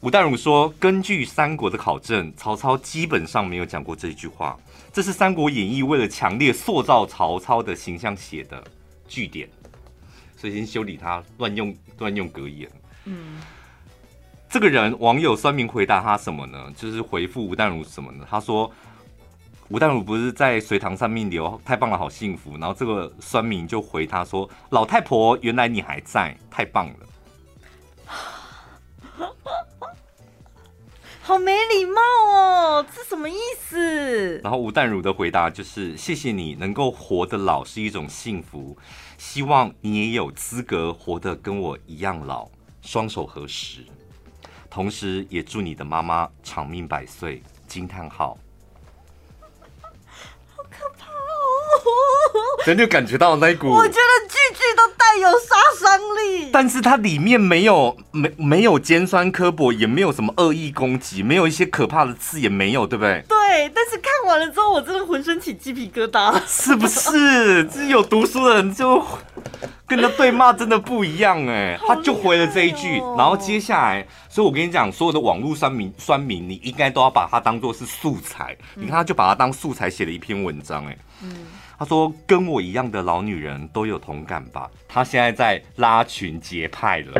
[0.00, 4.58] 吴淡如说：“根据三国的考证，曹操基本上没有讲过这句话。
[4.90, 8.64] 这是《三国演义》为了强烈塑造曹操的形象写的
[9.06, 9.46] 句点，
[10.38, 12.66] 所以先修理他乱用乱用格言。
[13.04, 13.42] 嗯，
[14.48, 16.72] 这个人网友酸民回答他什么呢？
[16.74, 18.26] 就是回复吴淡如什么呢？
[18.28, 18.72] 他说
[19.68, 22.56] 吴淡如不是在隋唐上面留太棒了，好幸福。
[22.56, 26.94] 然后这个酸民就回他说：老太婆，原来你还在，太棒了。”
[31.22, 34.40] 好没礼貌哦，这什么意思？
[34.42, 38.76] 然后吴淡如的回答就是：谢谢你能够活得老是一种幸福，
[39.16, 42.48] 希望你也有资格活得跟我一样老，
[42.82, 43.84] 双手合十，
[44.68, 47.42] 同时也祝你的妈妈长命百岁！
[47.68, 48.36] 惊叹号。
[50.56, 56.50] 好可怕哦真就感觉到那一股，我觉得句句都带有杀伤力。
[56.52, 63.24] 但是它里面没有没没有尖酸刻薄，也没有什么恶意攻击，没有一些可怕的字，也没有，对不对？
[63.28, 63.70] 对。
[63.74, 67.64] 但是看完了之后，我真的浑身起鸡皮疙瘩，是不是？
[67.64, 69.04] 这有读书的人就
[69.86, 78.56] 跟他对骂真的不一样哎，他就回了这一句，然后接下来，所以我跟你讲，所有的网络酸民酸民，你应该都要把它当做是素材。
[78.74, 81.46] 你看，他就把它当素材写了一篇文章哎，嗯。
[81.80, 84.70] 他说：“跟我一样的老女人都有同感吧？
[84.86, 87.12] 他现在在拉群结派了。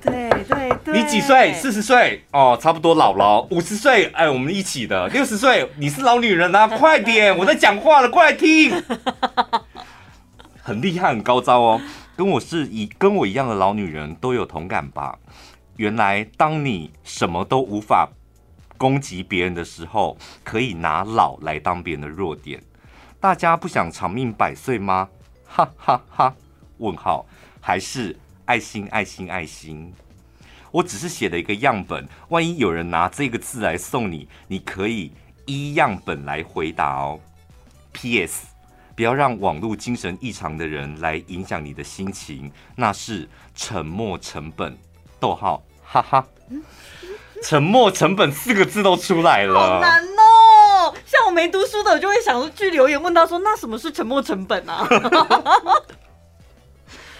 [0.00, 1.52] 对对对，你几岁？
[1.54, 3.44] 四十岁哦，差不多老了。
[3.50, 5.08] 五十岁，哎，我们一起的。
[5.08, 8.80] 六十岁，你是老女人啊， 快点，我在讲话了，快来听。
[10.62, 11.80] 很厉害，很高招哦。
[12.16, 15.18] 跟我是一跟我一样的老女人都有同感吧？
[15.78, 18.08] 原来，当你什么都无法
[18.78, 22.62] 攻击别人的时候，可以拿老来当别人的弱点。”
[23.20, 25.08] 大家不想长命百岁吗？
[25.46, 26.34] 哈哈哈！
[26.78, 27.26] 问号，
[27.60, 29.92] 还是爱心爱心爱心？
[30.70, 35.12] 我只是写了一个样本，万一有人拿这个字来送你，你可以
[35.44, 37.20] 依样本来回答哦。
[37.92, 38.46] P.S.
[38.96, 44.78] 不要让网络精神异常的人来影响你的心情，那是沉默成本。
[45.18, 46.26] 逗号，哈哈，
[47.42, 49.80] 沉默成本四个字都出来了，
[50.90, 50.94] 哦。
[51.06, 54.86] 像我没读书的，我就会想去留言问他说：“那什么是沉没成本啊？”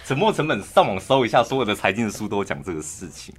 [0.05, 3.33] 沉没成本，上网搜一下，所有的财经的书都讲这个事情。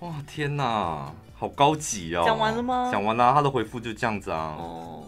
[0.00, 2.22] 哇，天哪，好高级哦！
[2.24, 2.88] 讲完了吗？
[2.92, 4.54] 讲完了，他的回复就这样子啊。
[4.56, 5.02] 哦，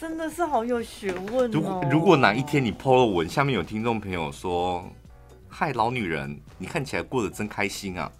[0.00, 1.50] 真的是好有学问哦。
[1.52, 4.84] 如果如果哪一天你 po 了文，下面有听众朋友说
[5.50, 8.10] ：“嗨，老女人，你看起来过得真开心啊。”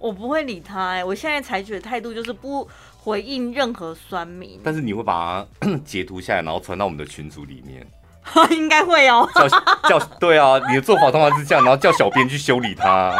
[0.00, 4.58] 我不会理他哎，我现在采取的态度就是不回应任何酸民。
[4.64, 7.86] 但是你会把它 截图下来，然后传到我们的群组里面。
[8.50, 9.28] 应该会哦。
[9.34, 9.48] 叫
[9.88, 13.14] 叫对啊，你的做法通常是这样，然后叫小编去修理他。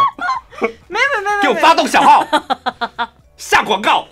[0.89, 2.27] 没有没有没有，给我发动小号
[3.37, 4.07] 下广告，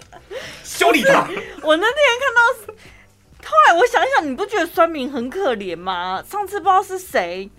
[0.62, 1.26] 修理他。
[1.62, 6.22] 我那天看到，后来我想一想，你不觉得酸民很可怜吗？
[6.28, 7.50] 上次不知道是谁，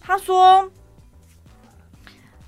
[0.00, 0.70] 他说。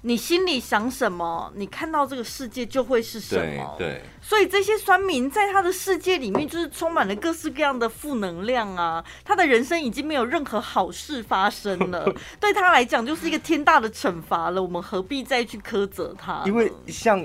[0.04, 3.76] 你心里想什么，你看到这个世界就会是什么。
[3.78, 9.04] 对，对，所以这些酸民在他的世界里面就是充满了各式各样的负能量啊！
[9.24, 14.62] 他的人生已经没有任何好事发生了， 对他来讲就是一个天大的惩罚了。
[14.62, 16.42] 我们何必再去苛责他？
[16.46, 17.24] 因为像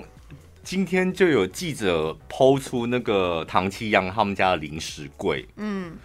[0.64, 5.98] 今天就有记者抛出那个唐七阳他们家的零食柜，嗯，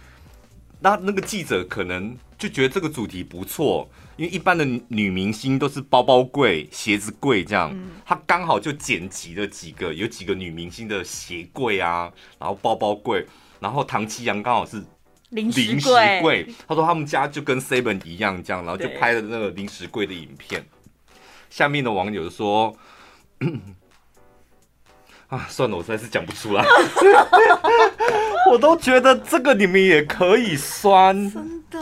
[0.83, 3.89] 那那个记者可能就觉得这个主题不错。
[4.15, 13.25] 因为一般的女明星都是包包柜、鞋子柜这样，她刚好就剪辑了几个，有几个女明星的鞋柜啊，然后包包柜，
[13.59, 14.83] 然后唐七阳刚好是
[15.29, 15.79] 零食
[16.21, 20.63] 柜，他说他们家就跟 Seven 一样这样，然后就拍了那个零食柜的影片。
[21.49, 22.77] 下面的网友说
[25.29, 26.63] ：“啊，算了，我实在是讲不出来，
[28.51, 31.79] 我都觉得这个你们也可以酸，真的。”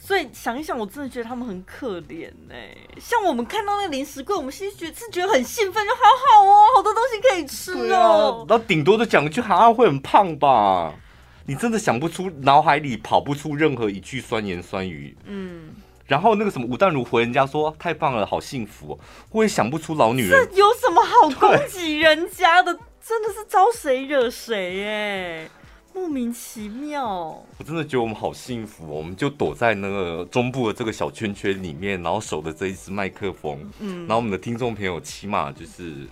[0.00, 2.54] 所以想一想，我真的觉得他们很可怜呢。
[3.00, 8.44] 像我们看到那个零食柜，我们其实觉得是觉得很兴奋，就好好哦，好多东西可以吃哦。
[8.44, 10.92] 啊、然后顶多就讲一句，好像会很胖吧？
[11.46, 15.16] 你真的想不出，脑海里跑不出任何一句酸言酸语。
[15.24, 15.70] 嗯。
[16.06, 18.98] 然后那个什么吴淡如回人家说太棒了，好幸福哦。
[19.30, 25.50] 我也想不出老女人这有什么好攻击人家的，真的是招谁惹谁哎。
[25.92, 28.94] 莫名其妙，我真的觉得我们好幸福哦！
[28.96, 36.08] 我们就躲在那个中部的这个小圈圈里面，然后守着这一支麦克风，嗯，然后我们的听众朋友起码就是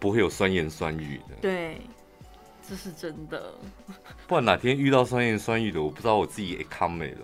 [0.00, 1.36] 不会有酸言酸语的。
[1.40, 1.80] 对，
[2.68, 3.54] 这是真的。
[4.26, 7.20] 不然哪天遇到酸言酸语的，我不知道我自己也康没了。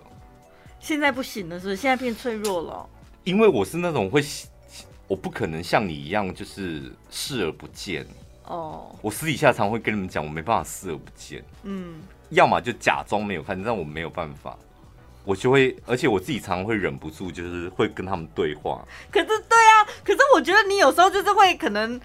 [0.79, 1.75] 现在不行了，是不是？
[1.75, 2.89] 现在变脆弱了。
[3.25, 4.23] 因为我是那种会，
[5.13, 8.03] 我不可能像你一样，就是视而不见。
[8.45, 8.99] 哦，oh.
[9.03, 11.45] 我私底下常会跟你们讲，我没办法视而不见。
[11.61, 14.57] 嗯，要么就假装没有看见，但我没有办法，
[15.23, 18.83] 我就会，而且我自己常常会忍不住，就是会跟他们对话。
[19.11, 22.01] 可是，对啊，可是我觉得你有时候就是会可能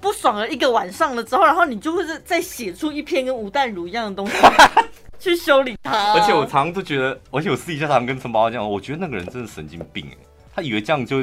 [0.00, 4.32] 不爽了一个晚上了之后，然后你就会再写出一篇跟吴淡如一样的东西
[5.20, 6.14] 去修理他。
[6.14, 10.16] 而且我常常都觉得，而且我私底下常常跟陈宝讲，我觉得那个人真的神经病哎，
[10.56, 11.22] 他以为这样就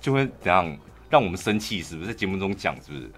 [0.00, 0.76] 就会怎样
[1.08, 2.08] 让我们生气，是不是？
[2.08, 3.10] 在节目中讲，是不是？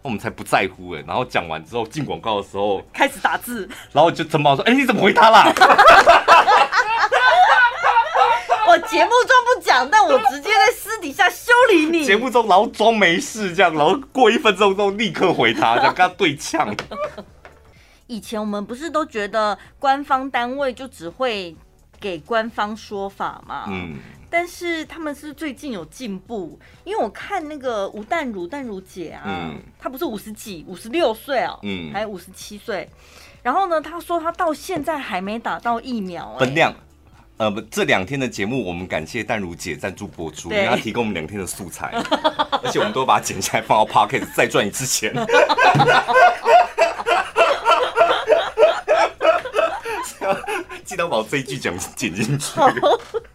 [0.00, 5.44] 我们才不在乎哎，然后讲完之后进广告的时候开始打字，然后就陈宝说：“哎，你怎么回他啦？”
[8.66, 12.04] 我节目中不讲，但我直接在私底下修理你。
[12.04, 16.74] 节目中，然后装没事这样，然后过一分钟之后立刻回他，这样跟他对呛。
[18.08, 21.54] 以前我们不是都觉得官方单位就只会
[22.00, 23.66] 给官方说法吗？
[23.68, 23.98] 嗯。
[24.32, 32.88] 但是他们是最近有进步，因为我看那个吴淡如淡如姐啊，嗯、她不是五十几五十六岁哦，嗯，还有五十七岁，
[33.42, 36.38] 然后呢，她说她到现在还没打到疫苗，欸。
[36.38, 36.74] 分量，
[37.36, 41.90] 呃，不，这两天的节目我们感谢淡如姐赞助播出，对因为她提供我们两天的素材，
[42.62, 45.12] 而且我们都把它剪下来放到 p o c k e t 再赚一次钱。
[50.84, 52.60] 记得把我这一句讲剪进去。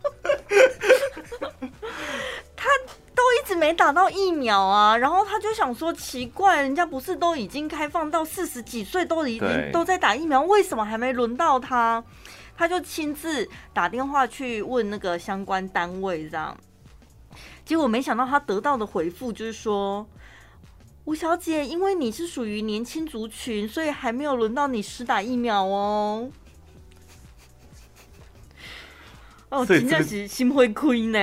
[3.68, 12.02] 没打到疫苗啊，然后他就想说奇怪，人家不是都已经开放到四十几岁都已经都在打疫苗，为什么还没轮到他？
[12.56, 16.58] 他就亲自打电话去问那个相关单位，这样，
[17.66, 20.08] 结果没想到他得到的回复就是说，
[21.04, 26.32] 吴小姐，因为你是属于年轻族群，所以还没有轮到你施打疫苗哦。
[29.50, 31.20] 哦，真的是心会亏呢。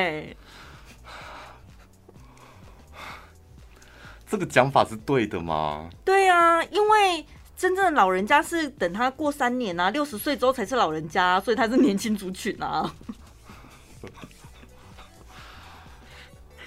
[4.34, 5.88] 这个讲法是对的吗？
[6.04, 7.24] 对啊，因为
[7.56, 12.92] 真正的老人家是等他过三年啊，六十岁之后才是老人家，所以他是年轻族群啊。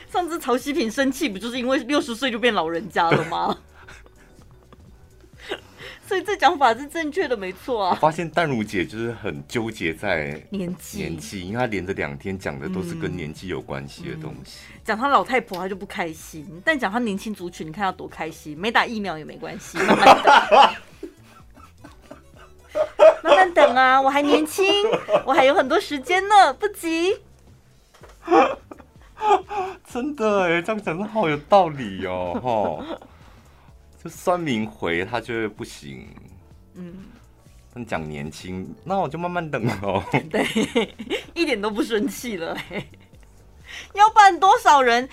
[0.10, 3.58] 上次曹希平生气，不就是因为六十岁就变老人家了吗？
[6.08, 7.96] 所以这讲法是正确的，没错啊。
[7.96, 14.60] 发现淡如姐就是很纠结在年纪，年纪，因为她连着两天讲的都是跟年纪有关系的东西。
[14.86, 18.58] 讲她、老太婆，她就不开心；但讲她年轻族群，你看她多开心。
[18.58, 20.34] 没打疫苗也没关系，慢慢等，
[23.22, 24.02] 慢慢等啊！
[24.02, 24.66] 我还年轻，
[25.28, 27.18] 我还有很多时间呢，不急。
[29.92, 33.00] 真的哎，这样讲的好有道理哦，哈。
[34.08, 36.08] 就酸民回他觉得不行，
[36.76, 36.94] 嗯，
[37.74, 40.02] 他讲年轻，那我就慢慢等哦。
[40.32, 40.48] 对，
[41.34, 42.56] 一点都不生气了，
[43.94, 45.10] 要不然多少人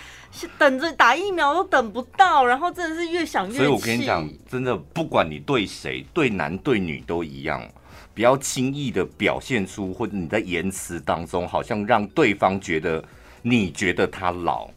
[0.56, 3.56] 等着打疫苗都等不到，然后真的是越想越气。
[3.58, 7.68] 所以我跟你讲，真的不管你对谁，对男对女都一样，
[8.14, 13.04] 不要轻易的表现出或者你在言辞当中，好像让对方觉得
[13.42, 14.68] 你觉得他老，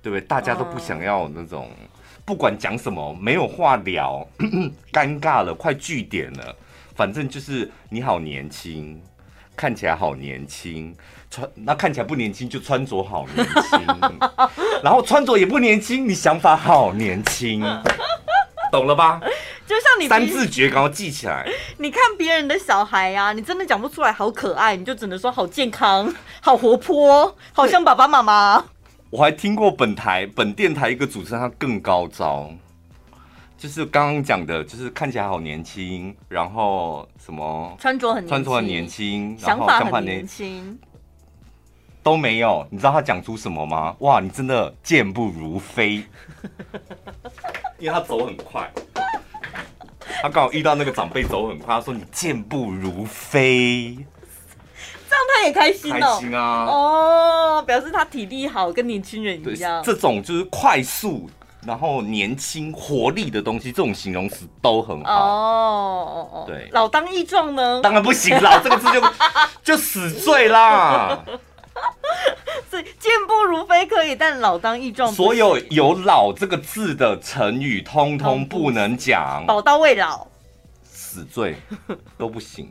[0.00, 0.20] 对不对？
[0.22, 1.70] 大家都不想要那种。
[2.28, 4.28] 不管讲什么，没有话聊，
[4.92, 6.54] 尴尬了，快句点了。
[6.94, 9.00] 反正就是你好年轻，
[9.56, 10.94] 看起来好年轻，
[11.30, 14.20] 穿那看起来不年轻就穿着好年轻，
[14.84, 17.64] 然后穿着也不年轻，你想法好年轻，
[18.70, 19.18] 懂了吧？
[19.66, 21.48] 就像你三字诀，赶快记起来。
[21.78, 28.66] 你看别人的小孩呀、啊，你真的讲不出来好可爱，你就只能说好健康、好活泼，好像爸爸妈妈。
[29.10, 32.50] 我还听过本台本电台一个主持人，他更高招，
[33.56, 40.78] 就是刚刚讲的，就是看起来好年轻，然后什么穿着很穿着很年轻，想法很年轻，
[42.02, 42.66] 都没有。
[42.70, 43.96] 你知道他讲出什么吗？
[44.00, 46.04] 哇，你真的健步如飞，
[47.78, 48.70] 因为他走很快，
[50.20, 53.96] 他刚好遇到那个长辈走很快，他说你健步如飞。
[55.10, 56.66] 他也开心哦，开心啊！
[56.66, 59.82] 哦，表示他体力好，跟年轻人一样。
[59.82, 61.28] 这种就是快速，
[61.66, 65.12] 然后年轻活力的东西，这种形容词都很好。
[65.14, 67.80] 哦哦对，老当益壮呢？
[67.82, 69.02] 当然不行，老 这个字就
[69.62, 71.18] 就死罪啦。
[72.68, 79.44] 所以健步如飞可以，但老当益壮，所有有“老”这个字的成语，通通不能讲。
[79.46, 80.26] 宝刀未老，
[80.82, 81.56] 死罪
[82.18, 82.68] 都不行。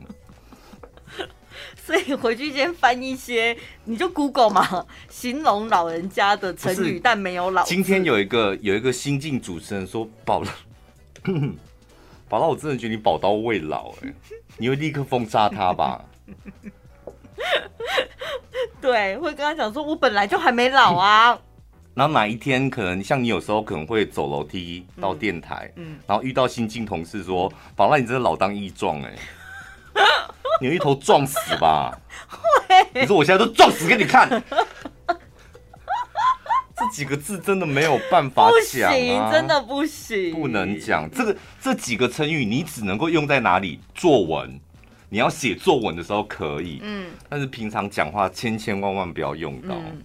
[1.88, 7.64] 所以回去先翻一些，你就 Google 嘛，形容老人家的成语，但没有老。
[7.64, 10.52] 今天有一个有一个新晋主持人说宝了，
[12.28, 14.12] 宝到 我真的觉得你宝刀未老哎，
[14.58, 16.04] 你会立刻封杀他吧？
[18.82, 21.38] 对，会跟他讲说，我本来就还没老啊。
[21.96, 29.14] 然后哪一天可能像你有时候可能会走楼梯到电台，嗯，嗯然后遇到新进同事说，宝拉你真的老当益壮哎。
[30.60, 31.96] 你有一头撞死吧！
[32.28, 34.28] 会你说我现在都撞死给你看，
[36.76, 41.08] 这几个字真的没有办法讲啊，不行，真的不行，不能讲。
[41.10, 43.80] 这个这几个成语你只能够用在哪里？
[43.94, 44.58] 作文，
[45.08, 49.74] 你要写作文的时候可以，嗯，但是平常讲话千千万万不要用到。
[49.74, 50.02] 嗯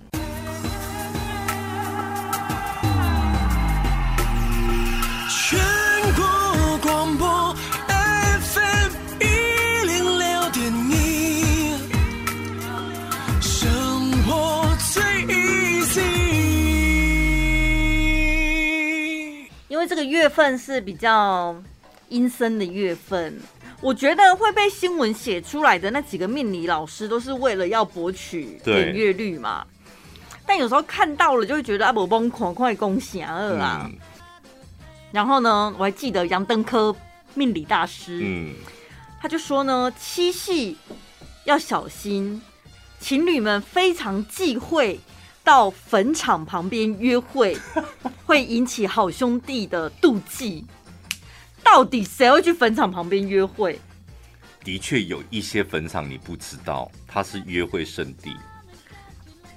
[19.88, 21.56] 这个月份是比较
[22.10, 23.40] 阴森的月份，
[23.82, 29.66] 我觉得会被新闻写出来的那几个命理老师，都是为了要博取点阅率嘛。
[30.46, 33.40] 但有时候看到了，就会觉得啊，我崩狂快恭喜啊！
[33.40, 33.98] 嗯、
[35.12, 36.96] 然后呢，我还记得杨登科
[37.34, 38.54] 命理大师，嗯、
[39.22, 40.78] 他就说呢，七夕
[41.46, 42.42] 要小心，
[43.00, 45.00] 情侣们非常忌讳。
[45.44, 47.58] 到坟场旁边约会
[48.26, 50.66] 会引起好兄弟的妒忌。
[51.64, 53.80] 到底谁会去坟场旁边约会？
[54.64, 58.36] 的确有一些坟场你不知道它是约会圣地。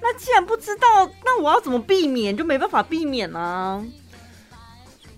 [0.01, 0.87] 那既然不知道，
[1.24, 2.37] 那我要怎么避免？
[2.37, 3.84] 就没办法避免啊。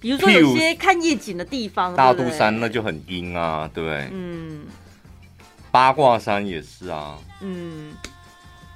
[0.01, 4.09] 比如说有些看夜景的地方，大肚山那就很阴啊，对不对？
[4.13, 4.67] 嗯。
[5.71, 7.19] 八卦山也是啊。
[7.41, 7.95] 嗯。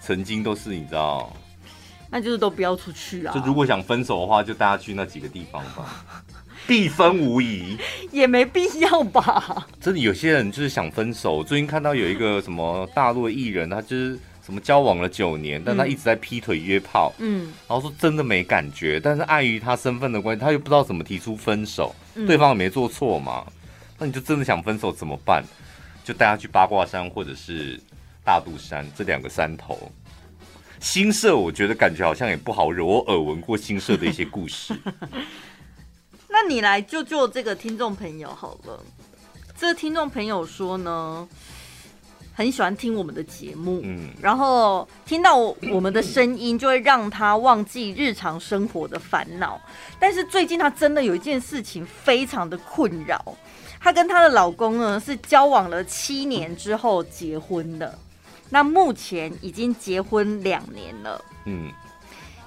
[0.01, 1.32] 曾经都是你知道。
[2.12, 3.32] 那就是都不要出去啊。
[3.32, 6.04] 就如果想分手的话，就大家去那几个地方吧，
[6.68, 7.78] 必分无疑。
[8.10, 9.66] 也没必要吧？
[9.80, 11.42] 真的有些人就是想分手。
[11.42, 23.46] 最近看到有一个什么大陆的艺人，他就是什么交往了九年，但他一直在劈腿约炮，嗯，然后说真的没感觉，但是碍于他身份的关系，他又不知道怎么提出分手，嗯、对方也没做错嘛，
[23.98, 25.42] 那你就真的想分手怎么办？
[26.04, 27.80] 就带他去八卦山或者是
[28.24, 29.90] 大肚山这两个山头。
[30.82, 34.74] 新社我觉得感觉好像也不好惹，我耳闻过新社的一些故事。
[36.28, 38.82] 那你来救救这个听众朋友好了。
[39.56, 41.26] 这个听众朋友说呢，
[42.34, 49.60] 很喜欢听我们的节目，嗯，然后听到我们的声音就会让他忘记日常生活的烦恼。
[50.00, 53.36] 但是最近他真的有一件事情非常的困扰，
[53.78, 57.96] 她跟她的老公呢是交往了七年之后结婚的。
[58.53, 61.72] 那目前已经结婚两年了，嗯，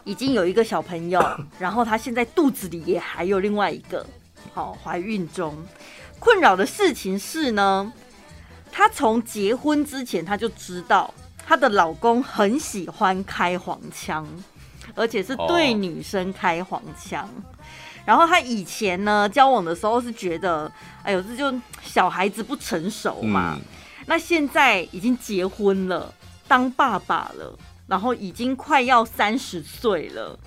[0.04, 1.20] 已经有一个小朋友，
[1.58, 4.06] 然后她现在肚子里也还有另外一个，
[4.54, 5.58] 好，怀孕中。
[6.20, 7.92] 困扰的事情是呢，
[8.72, 11.12] 她从结婚之前她就知道
[11.44, 14.28] 她的老公很喜欢开黄腔，
[14.94, 17.28] 而且是对女生开黄腔。
[18.06, 21.52] 然后她以前呢交往的时候是觉得，哎呦，这就
[21.82, 23.58] 小孩子不成熟嘛。
[24.06, 26.14] 那现在已经结婚了，
[26.48, 30.38] 当爸爸了，然后已经快要三十岁了，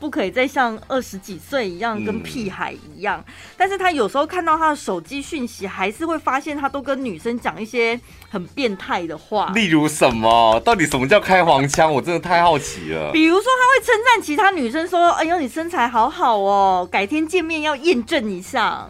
[0.00, 3.22] 不可以再像二十几岁一样跟屁孩一样。
[3.26, 8.00] 嗯、但是他有时候看到他的手机讯息，还是会发现他都跟女生讲一些
[8.30, 9.52] 很变态的话。
[9.54, 10.58] 例如什么？
[10.64, 11.92] 到底什么叫开黄腔？
[11.92, 13.12] 我真的太好奇了。
[13.12, 18.88] 比如说，他会称赞其他女生说：“哎呦，你身材好好哦，改天见面要验证一下。”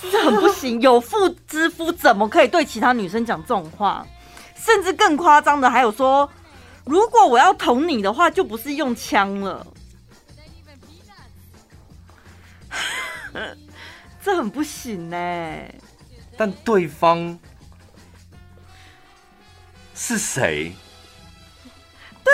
[0.00, 4.06] 这很不行，有妇之夫怎么可以对其他女生讲这种话？
[4.56, 6.30] 甚至更夸张的还有说，
[6.84, 9.66] 如果我要捅你的话，就不是用枪了。
[14.22, 15.16] 这很不行呢。
[16.36, 17.38] 但对方
[19.94, 20.74] 是谁？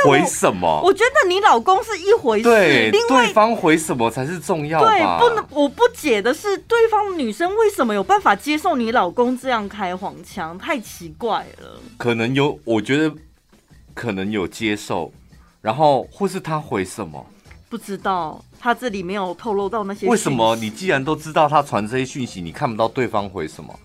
[0.04, 0.92] 回什么我？
[0.92, 4.86] 觉得你老公是一回事，对，对方回什么才是重要的。
[4.86, 10.56] 对，不能，我不解的是，对方女生为什么有办法接受你老公这样开黄腔？
[10.58, 11.80] 太奇怪了。
[11.96, 13.14] 可能有，我觉得
[13.94, 15.12] 可能有接受，
[15.60, 17.26] 然后或是他回什么？
[17.68, 20.08] 不知道，他这里没有透露到那些。
[20.08, 23.78] 为什么你既然都知道他传这些讯息，你看不到对方回什么？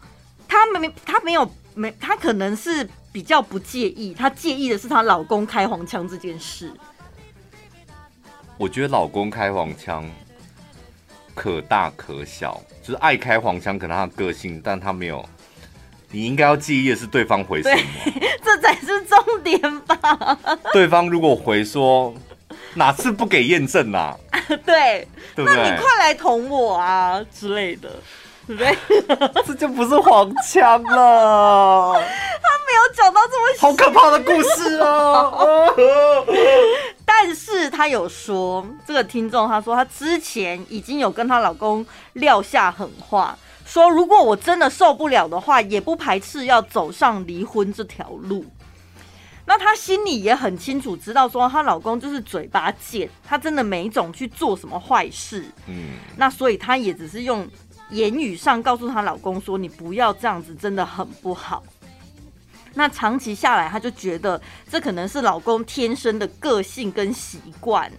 [0.47, 2.89] 他没，他没有，没，他可能是。
[3.15, 6.69] 比较不介意，她介意的是她老公开黄腔这件事。
[8.57, 10.03] 我觉得老公开黄腔
[11.33, 15.23] 可大可小，就是爱开黄腔，可能他的个性，但他没有。
[16.11, 17.81] 你应该要介意的是对方回什么，
[18.43, 20.37] 这才是重点吧？
[20.73, 22.13] 对方如果回说
[22.73, 24.13] 哪次不给验证啊？
[24.65, 27.89] 对，对对，那你快来捅我啊之类的。
[28.53, 28.77] 对？
[29.45, 31.93] 这就不是黄腔了。
[31.93, 35.73] 他没有讲到这么好可怕的故事哦。
[37.05, 48.45] 但是他有说，这个听众他说他之前已经有跟她老公撂下狠话，说如果我真的受不了的话，也不排斥要走上离婚这条路。
[49.47, 55.45] 那她心里也很清楚，知道说她老公就是嘴巴贱，他真的没种去做什么坏事。
[55.67, 57.47] 嗯，那所以她也只是用。
[57.89, 61.63] 言语上告诉她老公说：“你不要这样子，真的很不好。”
[62.73, 67.91] 那长期下来，她就觉得这可能是老公天生的个性跟习惯，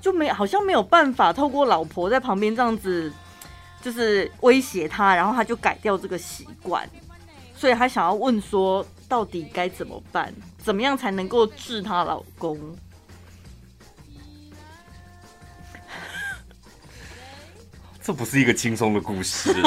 [0.00, 3.12] 就没好像没有办法透过老婆在旁边这样子，
[3.80, 6.88] 就是威胁她，然后她就改掉这个习惯。
[7.54, 10.34] 所以她想要问说，到底该怎么办？
[10.58, 12.58] 怎么样才能够治她老公？
[18.02, 19.54] 这不是一个轻松的故事。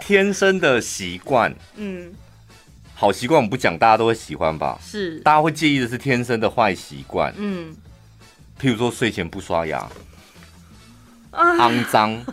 [0.00, 2.12] 天生的习惯，嗯，
[2.94, 4.78] 好习惯我们不讲，大家都会喜欢吧？
[4.80, 7.74] 是，大家会介意的是天生的坏习惯，嗯，
[8.60, 9.84] 譬如说睡前不刷牙，
[11.32, 12.24] 肮脏，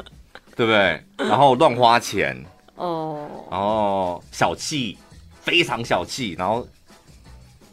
[0.54, 1.02] 对不对？
[1.16, 2.36] 然后乱花钱，
[2.74, 4.98] 哦，然后小气，
[5.40, 6.68] 非常小气，然后。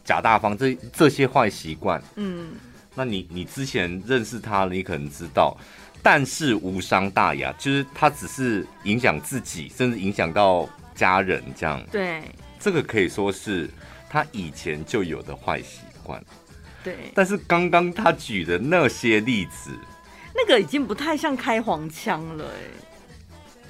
[0.09, 2.53] 假大方，这这些坏习惯，嗯，
[2.95, 5.55] 那你你之前认识他，你可能知道，
[6.01, 11.79] 但是无伤大雅，就是他只是影响自己，甚至影响到家人这样。
[11.91, 12.23] 对，
[12.59, 13.69] 这个可以说是
[14.09, 16.19] 他以前就有的坏习惯。
[16.83, 19.69] 对，但是刚刚他举的那些例子，
[20.33, 22.87] 那个已经不太像开黄腔了，哎。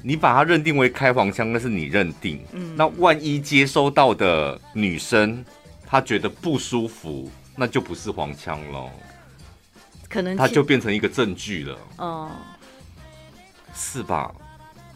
[0.02, 2.40] 你把它认定为开黄腔，那是你认定。
[2.54, 5.44] 嗯，那万一接收到的女生
[5.90, 8.90] 她觉得不舒服，那就不是黄腔了，
[10.08, 11.78] 可能他就变成一个证据了。
[11.98, 12.30] 嗯，
[13.74, 14.32] 是吧？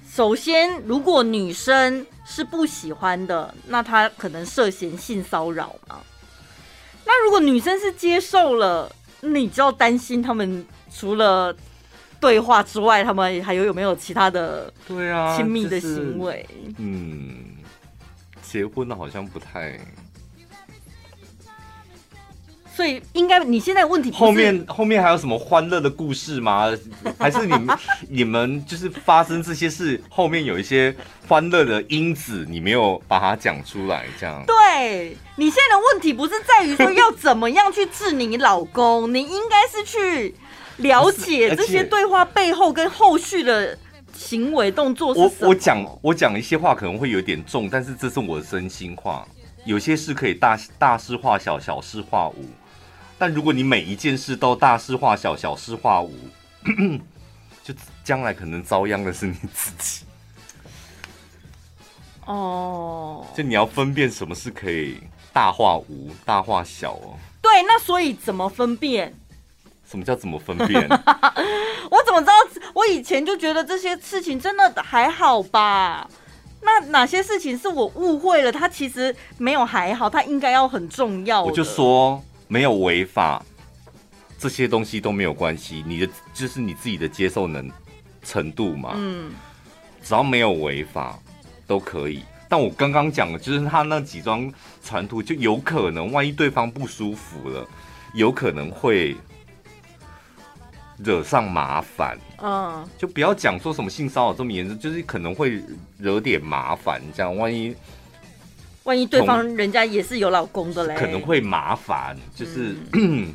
[0.08, 6.00] 首先，如果女生是不喜欢的，那她可能涉嫌性骚扰嘛。
[7.06, 11.56] 那如果女生是接受了，你就要担心他们除了。
[12.22, 16.48] 对话之外，他们还有有没有其他的对啊亲密的行为？
[16.78, 17.58] 嗯，
[18.41, 19.78] 结婚的好像不太。
[22.76, 26.71] 所以应该你现在问题后面后面还有什么欢乐的故事吗？
[27.19, 27.78] 还是你们
[28.09, 30.95] 你们就是发生这些事后面有一些
[31.28, 34.05] 欢乐的因子，你没有把它讲出来？
[34.19, 40.36] 这样对你现在的问题不是在于说要怎么样去治你老公，你应该是去。
[40.78, 43.78] 了解这些对话背后跟后续的
[44.11, 45.19] 行为动作是？
[45.19, 49.24] 我我讲我讲一些话可能会有点重，但是这是我的真心话。
[49.65, 52.49] 有些事可以大大事化小，小事化无。
[53.26, 56.11] 但如果你每一件事都大事化小，小事化无，
[57.63, 60.03] 就将来可能遭殃的是你自己。
[62.26, 64.97] 哦，就你要分辨什么是可以
[65.32, 67.15] 大化无，大化小哦。
[67.41, 69.15] 对，那所以怎么分辨？
[69.89, 70.86] 什么叫怎么分辨？
[71.89, 72.34] 我怎么知道？
[72.74, 76.05] 我以前就觉得这些事情真的还好吧？
[76.59, 78.51] 那哪些事情是我误会了？
[78.51, 81.41] 他其实没有还好，他应该要很重要。
[81.41, 83.44] 我就说没有违法，
[84.38, 85.84] 这些东西都没有关系。
[85.86, 87.70] 你的就是你自己的接受能
[88.24, 88.94] 程度嘛。
[88.96, 89.32] 嗯，
[90.02, 91.20] 只要没有违法
[91.66, 92.24] 都可以。
[92.50, 94.52] 但我刚刚讲的就是他那几张
[94.84, 97.68] 传图，就有可能万一对方不舒服了，
[98.14, 99.16] 有可能会。
[101.04, 105.62] 惹上麻烦，嗯，就不要讲说什么性骚扰这么严重，就是可能会
[105.98, 107.76] 惹点麻烦，这样万一，
[108.84, 113.34] 万一对方人家也是有老公的嘞，可能会麻烦，就是，嗯、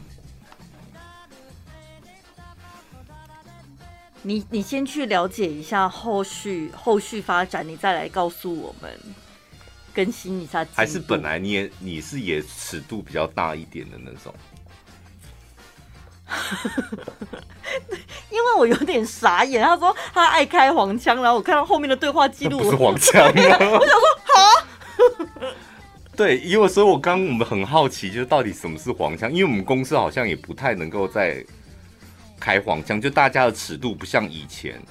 [4.22, 8.90] 你你先去了解一下后续后续发展，你再来告诉我们，
[9.94, 10.66] 更新一下。
[10.74, 14.34] 还是本来你也你是也尺度比较大一点的那种。
[18.30, 23.32] 因为我有点傻眼，他说他爱开黄腔，然后我看到后面的对话记录，不是黄腔啊！
[23.32, 24.27] 我想说，好，
[26.18, 29.32] 对，因为所以，我刚我们很好奇，就是到底什么是黄腔？
[29.32, 31.44] 因为我们公司好像也不太能够再
[32.40, 34.82] 开黄腔，就大家的尺度不像以前，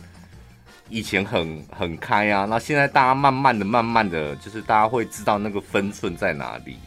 [0.88, 6.78] 以前很很开啊，那现在大家慢慢的、慢慢的就是大家会知道那个分寸在哪里，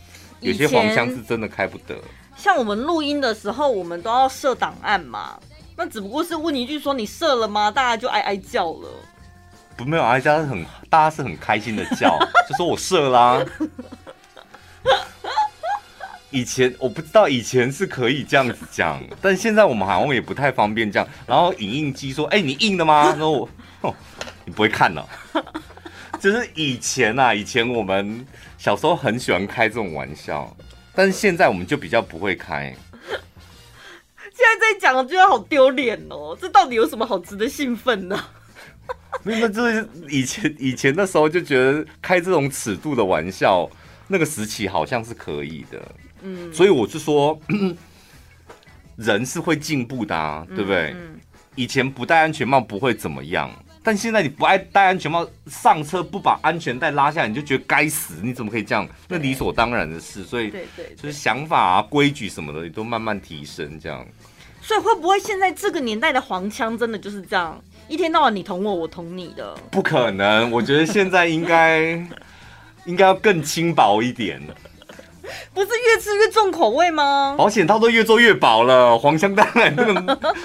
[0.40, 1.94] 有些黄腔是真的开不得。
[2.34, 5.38] 像我们录音的时候，我们都要设档案嘛。
[5.76, 7.70] 那只不过是问一句说，你设了吗？
[7.70, 8.88] 大家就哀哀叫了。
[9.76, 12.18] 不，没有哀叫，是很大家是很开心的叫，
[12.48, 13.44] 就说我设啦。
[16.30, 21.08] 以前我不知道，以前是可以这样子讲，但现在我们好像也不太方便这样。
[21.26, 23.48] 然后影印机说：“哎、欸，你印的吗？”然后我，
[23.82, 23.94] 哦，
[24.44, 25.04] 你不会看呢。
[26.20, 28.24] 就是以前啊，以前我们
[28.58, 30.56] 小时候很喜欢开这种玩笑。
[30.94, 32.74] 但是现在我们就比较不会开。
[33.08, 36.36] 现在在讲，我觉得好丢脸哦！
[36.38, 38.22] 这到底有什么好值得兴奋呢？
[39.22, 43.68] 没有，就是以前以前的时候就觉得开这种尺度的玩笑，
[44.12, 45.80] 那个时期好像是可以的。
[46.22, 47.38] 嗯，所以我是说，
[48.96, 50.92] 人是会进步的啊，对不对？
[50.96, 51.20] 嗯，
[51.54, 53.48] 以前不戴安全帽不会怎么样。
[53.82, 58.16] 但现在你不爱戴安全帽上车，不把安全带拉下来，你就觉得该死！
[58.22, 58.86] 你怎么可以这样？
[59.08, 60.22] 那理所当然的事。
[60.24, 64.06] 所以，对对，就是想法啊、规矩什么的，你都慢慢提升这样。
[64.60, 67.58] 所以会不会现在这个年代的黄腔真的就是这样？
[67.88, 69.54] 一天到晚你捅我，我捅你的？
[69.70, 70.50] 不可能！
[70.50, 72.06] 我觉得现在应该
[72.84, 74.40] 应该要更轻薄一点。
[75.54, 77.34] 不是越吃越重口味吗？
[77.38, 79.74] 保险套都越做越薄了，黄腔当然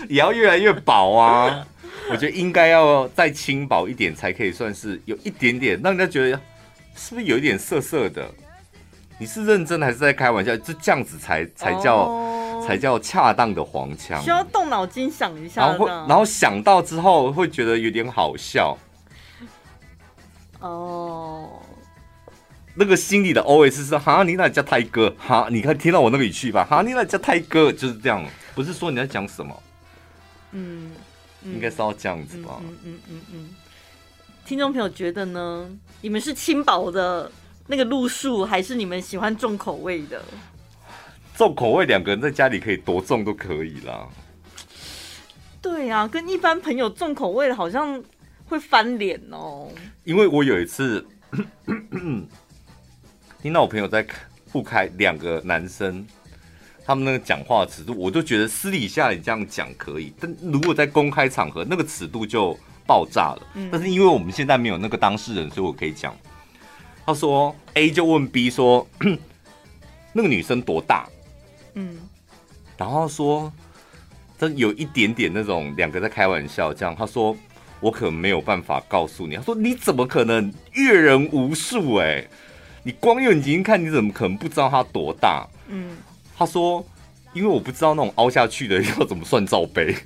[0.08, 1.66] 也要越来越薄啊。
[2.12, 6.40] 我觉得应该要再轻薄一点，才可以算是有一点点让人家觉得
[6.96, 8.24] 是不是有一点涩涩的？
[9.18, 10.56] 你是认真的还是在开玩笑？
[10.58, 18.78] 就这样子才才叫、oh, 才叫恰当的黄腔，需要动脑筋想一下，然后会然后想到之后会觉得有点好笑。
[20.60, 21.55] 哦，oh.
[22.76, 29.64] 那个心里的 OS 是哈，你那叫泰哥哈，你看听到我那个语气吧，哈，你那叫泰哥就是这样，不是说你在讲什么？
[30.52, 30.92] 嗯。
[31.44, 32.60] 应该是要这样子吧。
[32.64, 33.50] 嗯嗯嗯嗯。
[34.48, 35.70] 听众朋友觉得呢？
[36.02, 37.32] 你们是轻薄的
[37.68, 40.20] 那个路数，还是你们喜欢重口味的？
[41.38, 44.08] 重口味，两个人在家里可以多重都可以啦。
[45.62, 48.04] 对啊，跟一般朋友重口味的，好像
[48.48, 49.70] 会翻脸哦。
[50.04, 51.06] 因为我有一次
[53.46, 54.04] 听到我朋友在
[54.52, 56.04] 互开两个男生，
[56.84, 63.48] 他们那个讲话的尺度，我就觉得私底下你这样讲可以，但如果在公开场合，那个尺度就爆炸了。
[63.54, 66.12] 嗯、但是因为我们现在没有那个当事人，所以我可以讲。
[67.06, 68.88] 他说 A 就问 B 说，
[70.12, 71.08] 那个女生多大？
[71.76, 72.00] 嗯，
[72.76, 73.54] 然后说，
[74.40, 76.96] 这有一点点那种两个在开玩笑这样。
[76.96, 77.38] 他说
[77.80, 79.36] 我可没有办法告诉你。
[79.36, 81.98] 他说你怎么可能阅人无数？
[81.98, 82.28] 哎，
[82.86, 85.48] 你光用眼睛看，你怎么可能不知道它多大？
[85.70, 85.98] 嗯，
[86.38, 86.86] 他说
[87.34, 89.96] 因为我不知道那种凹下去的要怎么算罩杯。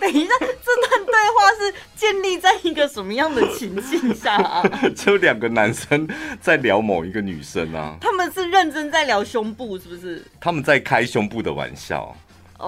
[0.00, 4.62] 等一下，这段对话是建立在一个什么样的情境下啊？
[4.96, 6.08] 就两个男生
[6.40, 7.96] 在聊某一个女生啊。
[8.00, 10.24] 他们是认真在聊胸部，是不是？
[10.40, 12.16] 他们在开胸部的玩笑。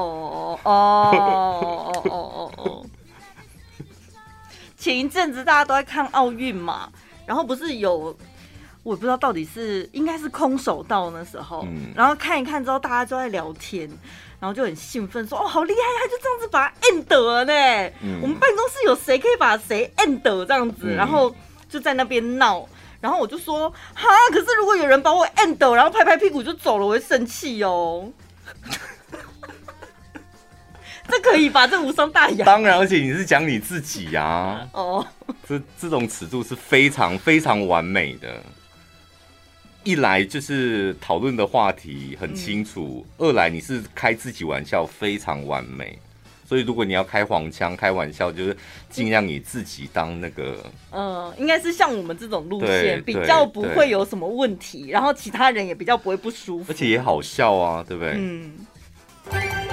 [0.01, 0.70] 哦哦
[1.14, 2.86] 哦哦哦哦！
[4.76, 6.90] 前一阵子大家都在看奥运嘛，
[7.24, 8.16] 然后不是有，
[8.82, 13.90] 我不知道到底是应该是空手道那时候，嗯、然后看一看之后，大家就在聊天。
[14.38, 17.53] 然后就很兴奋，说：“哦，好厉害，他就这样子把他 end 了呢。
[18.03, 20.82] 嗯、我们办公室有谁可以把谁 end 这样子？
[20.82, 21.34] 嗯、然后
[21.70, 22.68] 就在那边闹。
[23.01, 28.12] 然后我就说：哈，可是如果有人把我 end，然后拍拍屁股就走了，我会生气哦。
[31.09, 31.66] 这可以吧？
[31.66, 32.44] 这无伤大雅。
[32.44, 34.68] 当然，而且你是讲你自己呀、啊。
[34.72, 35.07] 哦，
[35.48, 38.42] 这这种尺度是非常非常完美的。”
[39.84, 45.96] 一来就是讨论的话题很清楚，嗯、二来你是开自己玩笑非常完美，
[46.44, 48.57] 所以如果你要开黄腔开玩笑，就是
[48.90, 50.57] 尽量以自己当那个，
[50.90, 58.14] 嗯，应该是像我们这种路线比较不会有什么问题，然后其他人也比较不会不舒服，而且也好笑啊，对不对？
[58.16, 58.54] 嗯，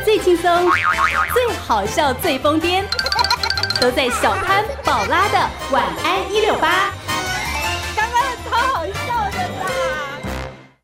[0.04, 0.70] 最轻松
[1.34, 2.84] 最好笑最疯癫
[3.80, 6.92] 都在小潘宝拉的晚安一六八。
[7.96, 8.86] 刚刚超好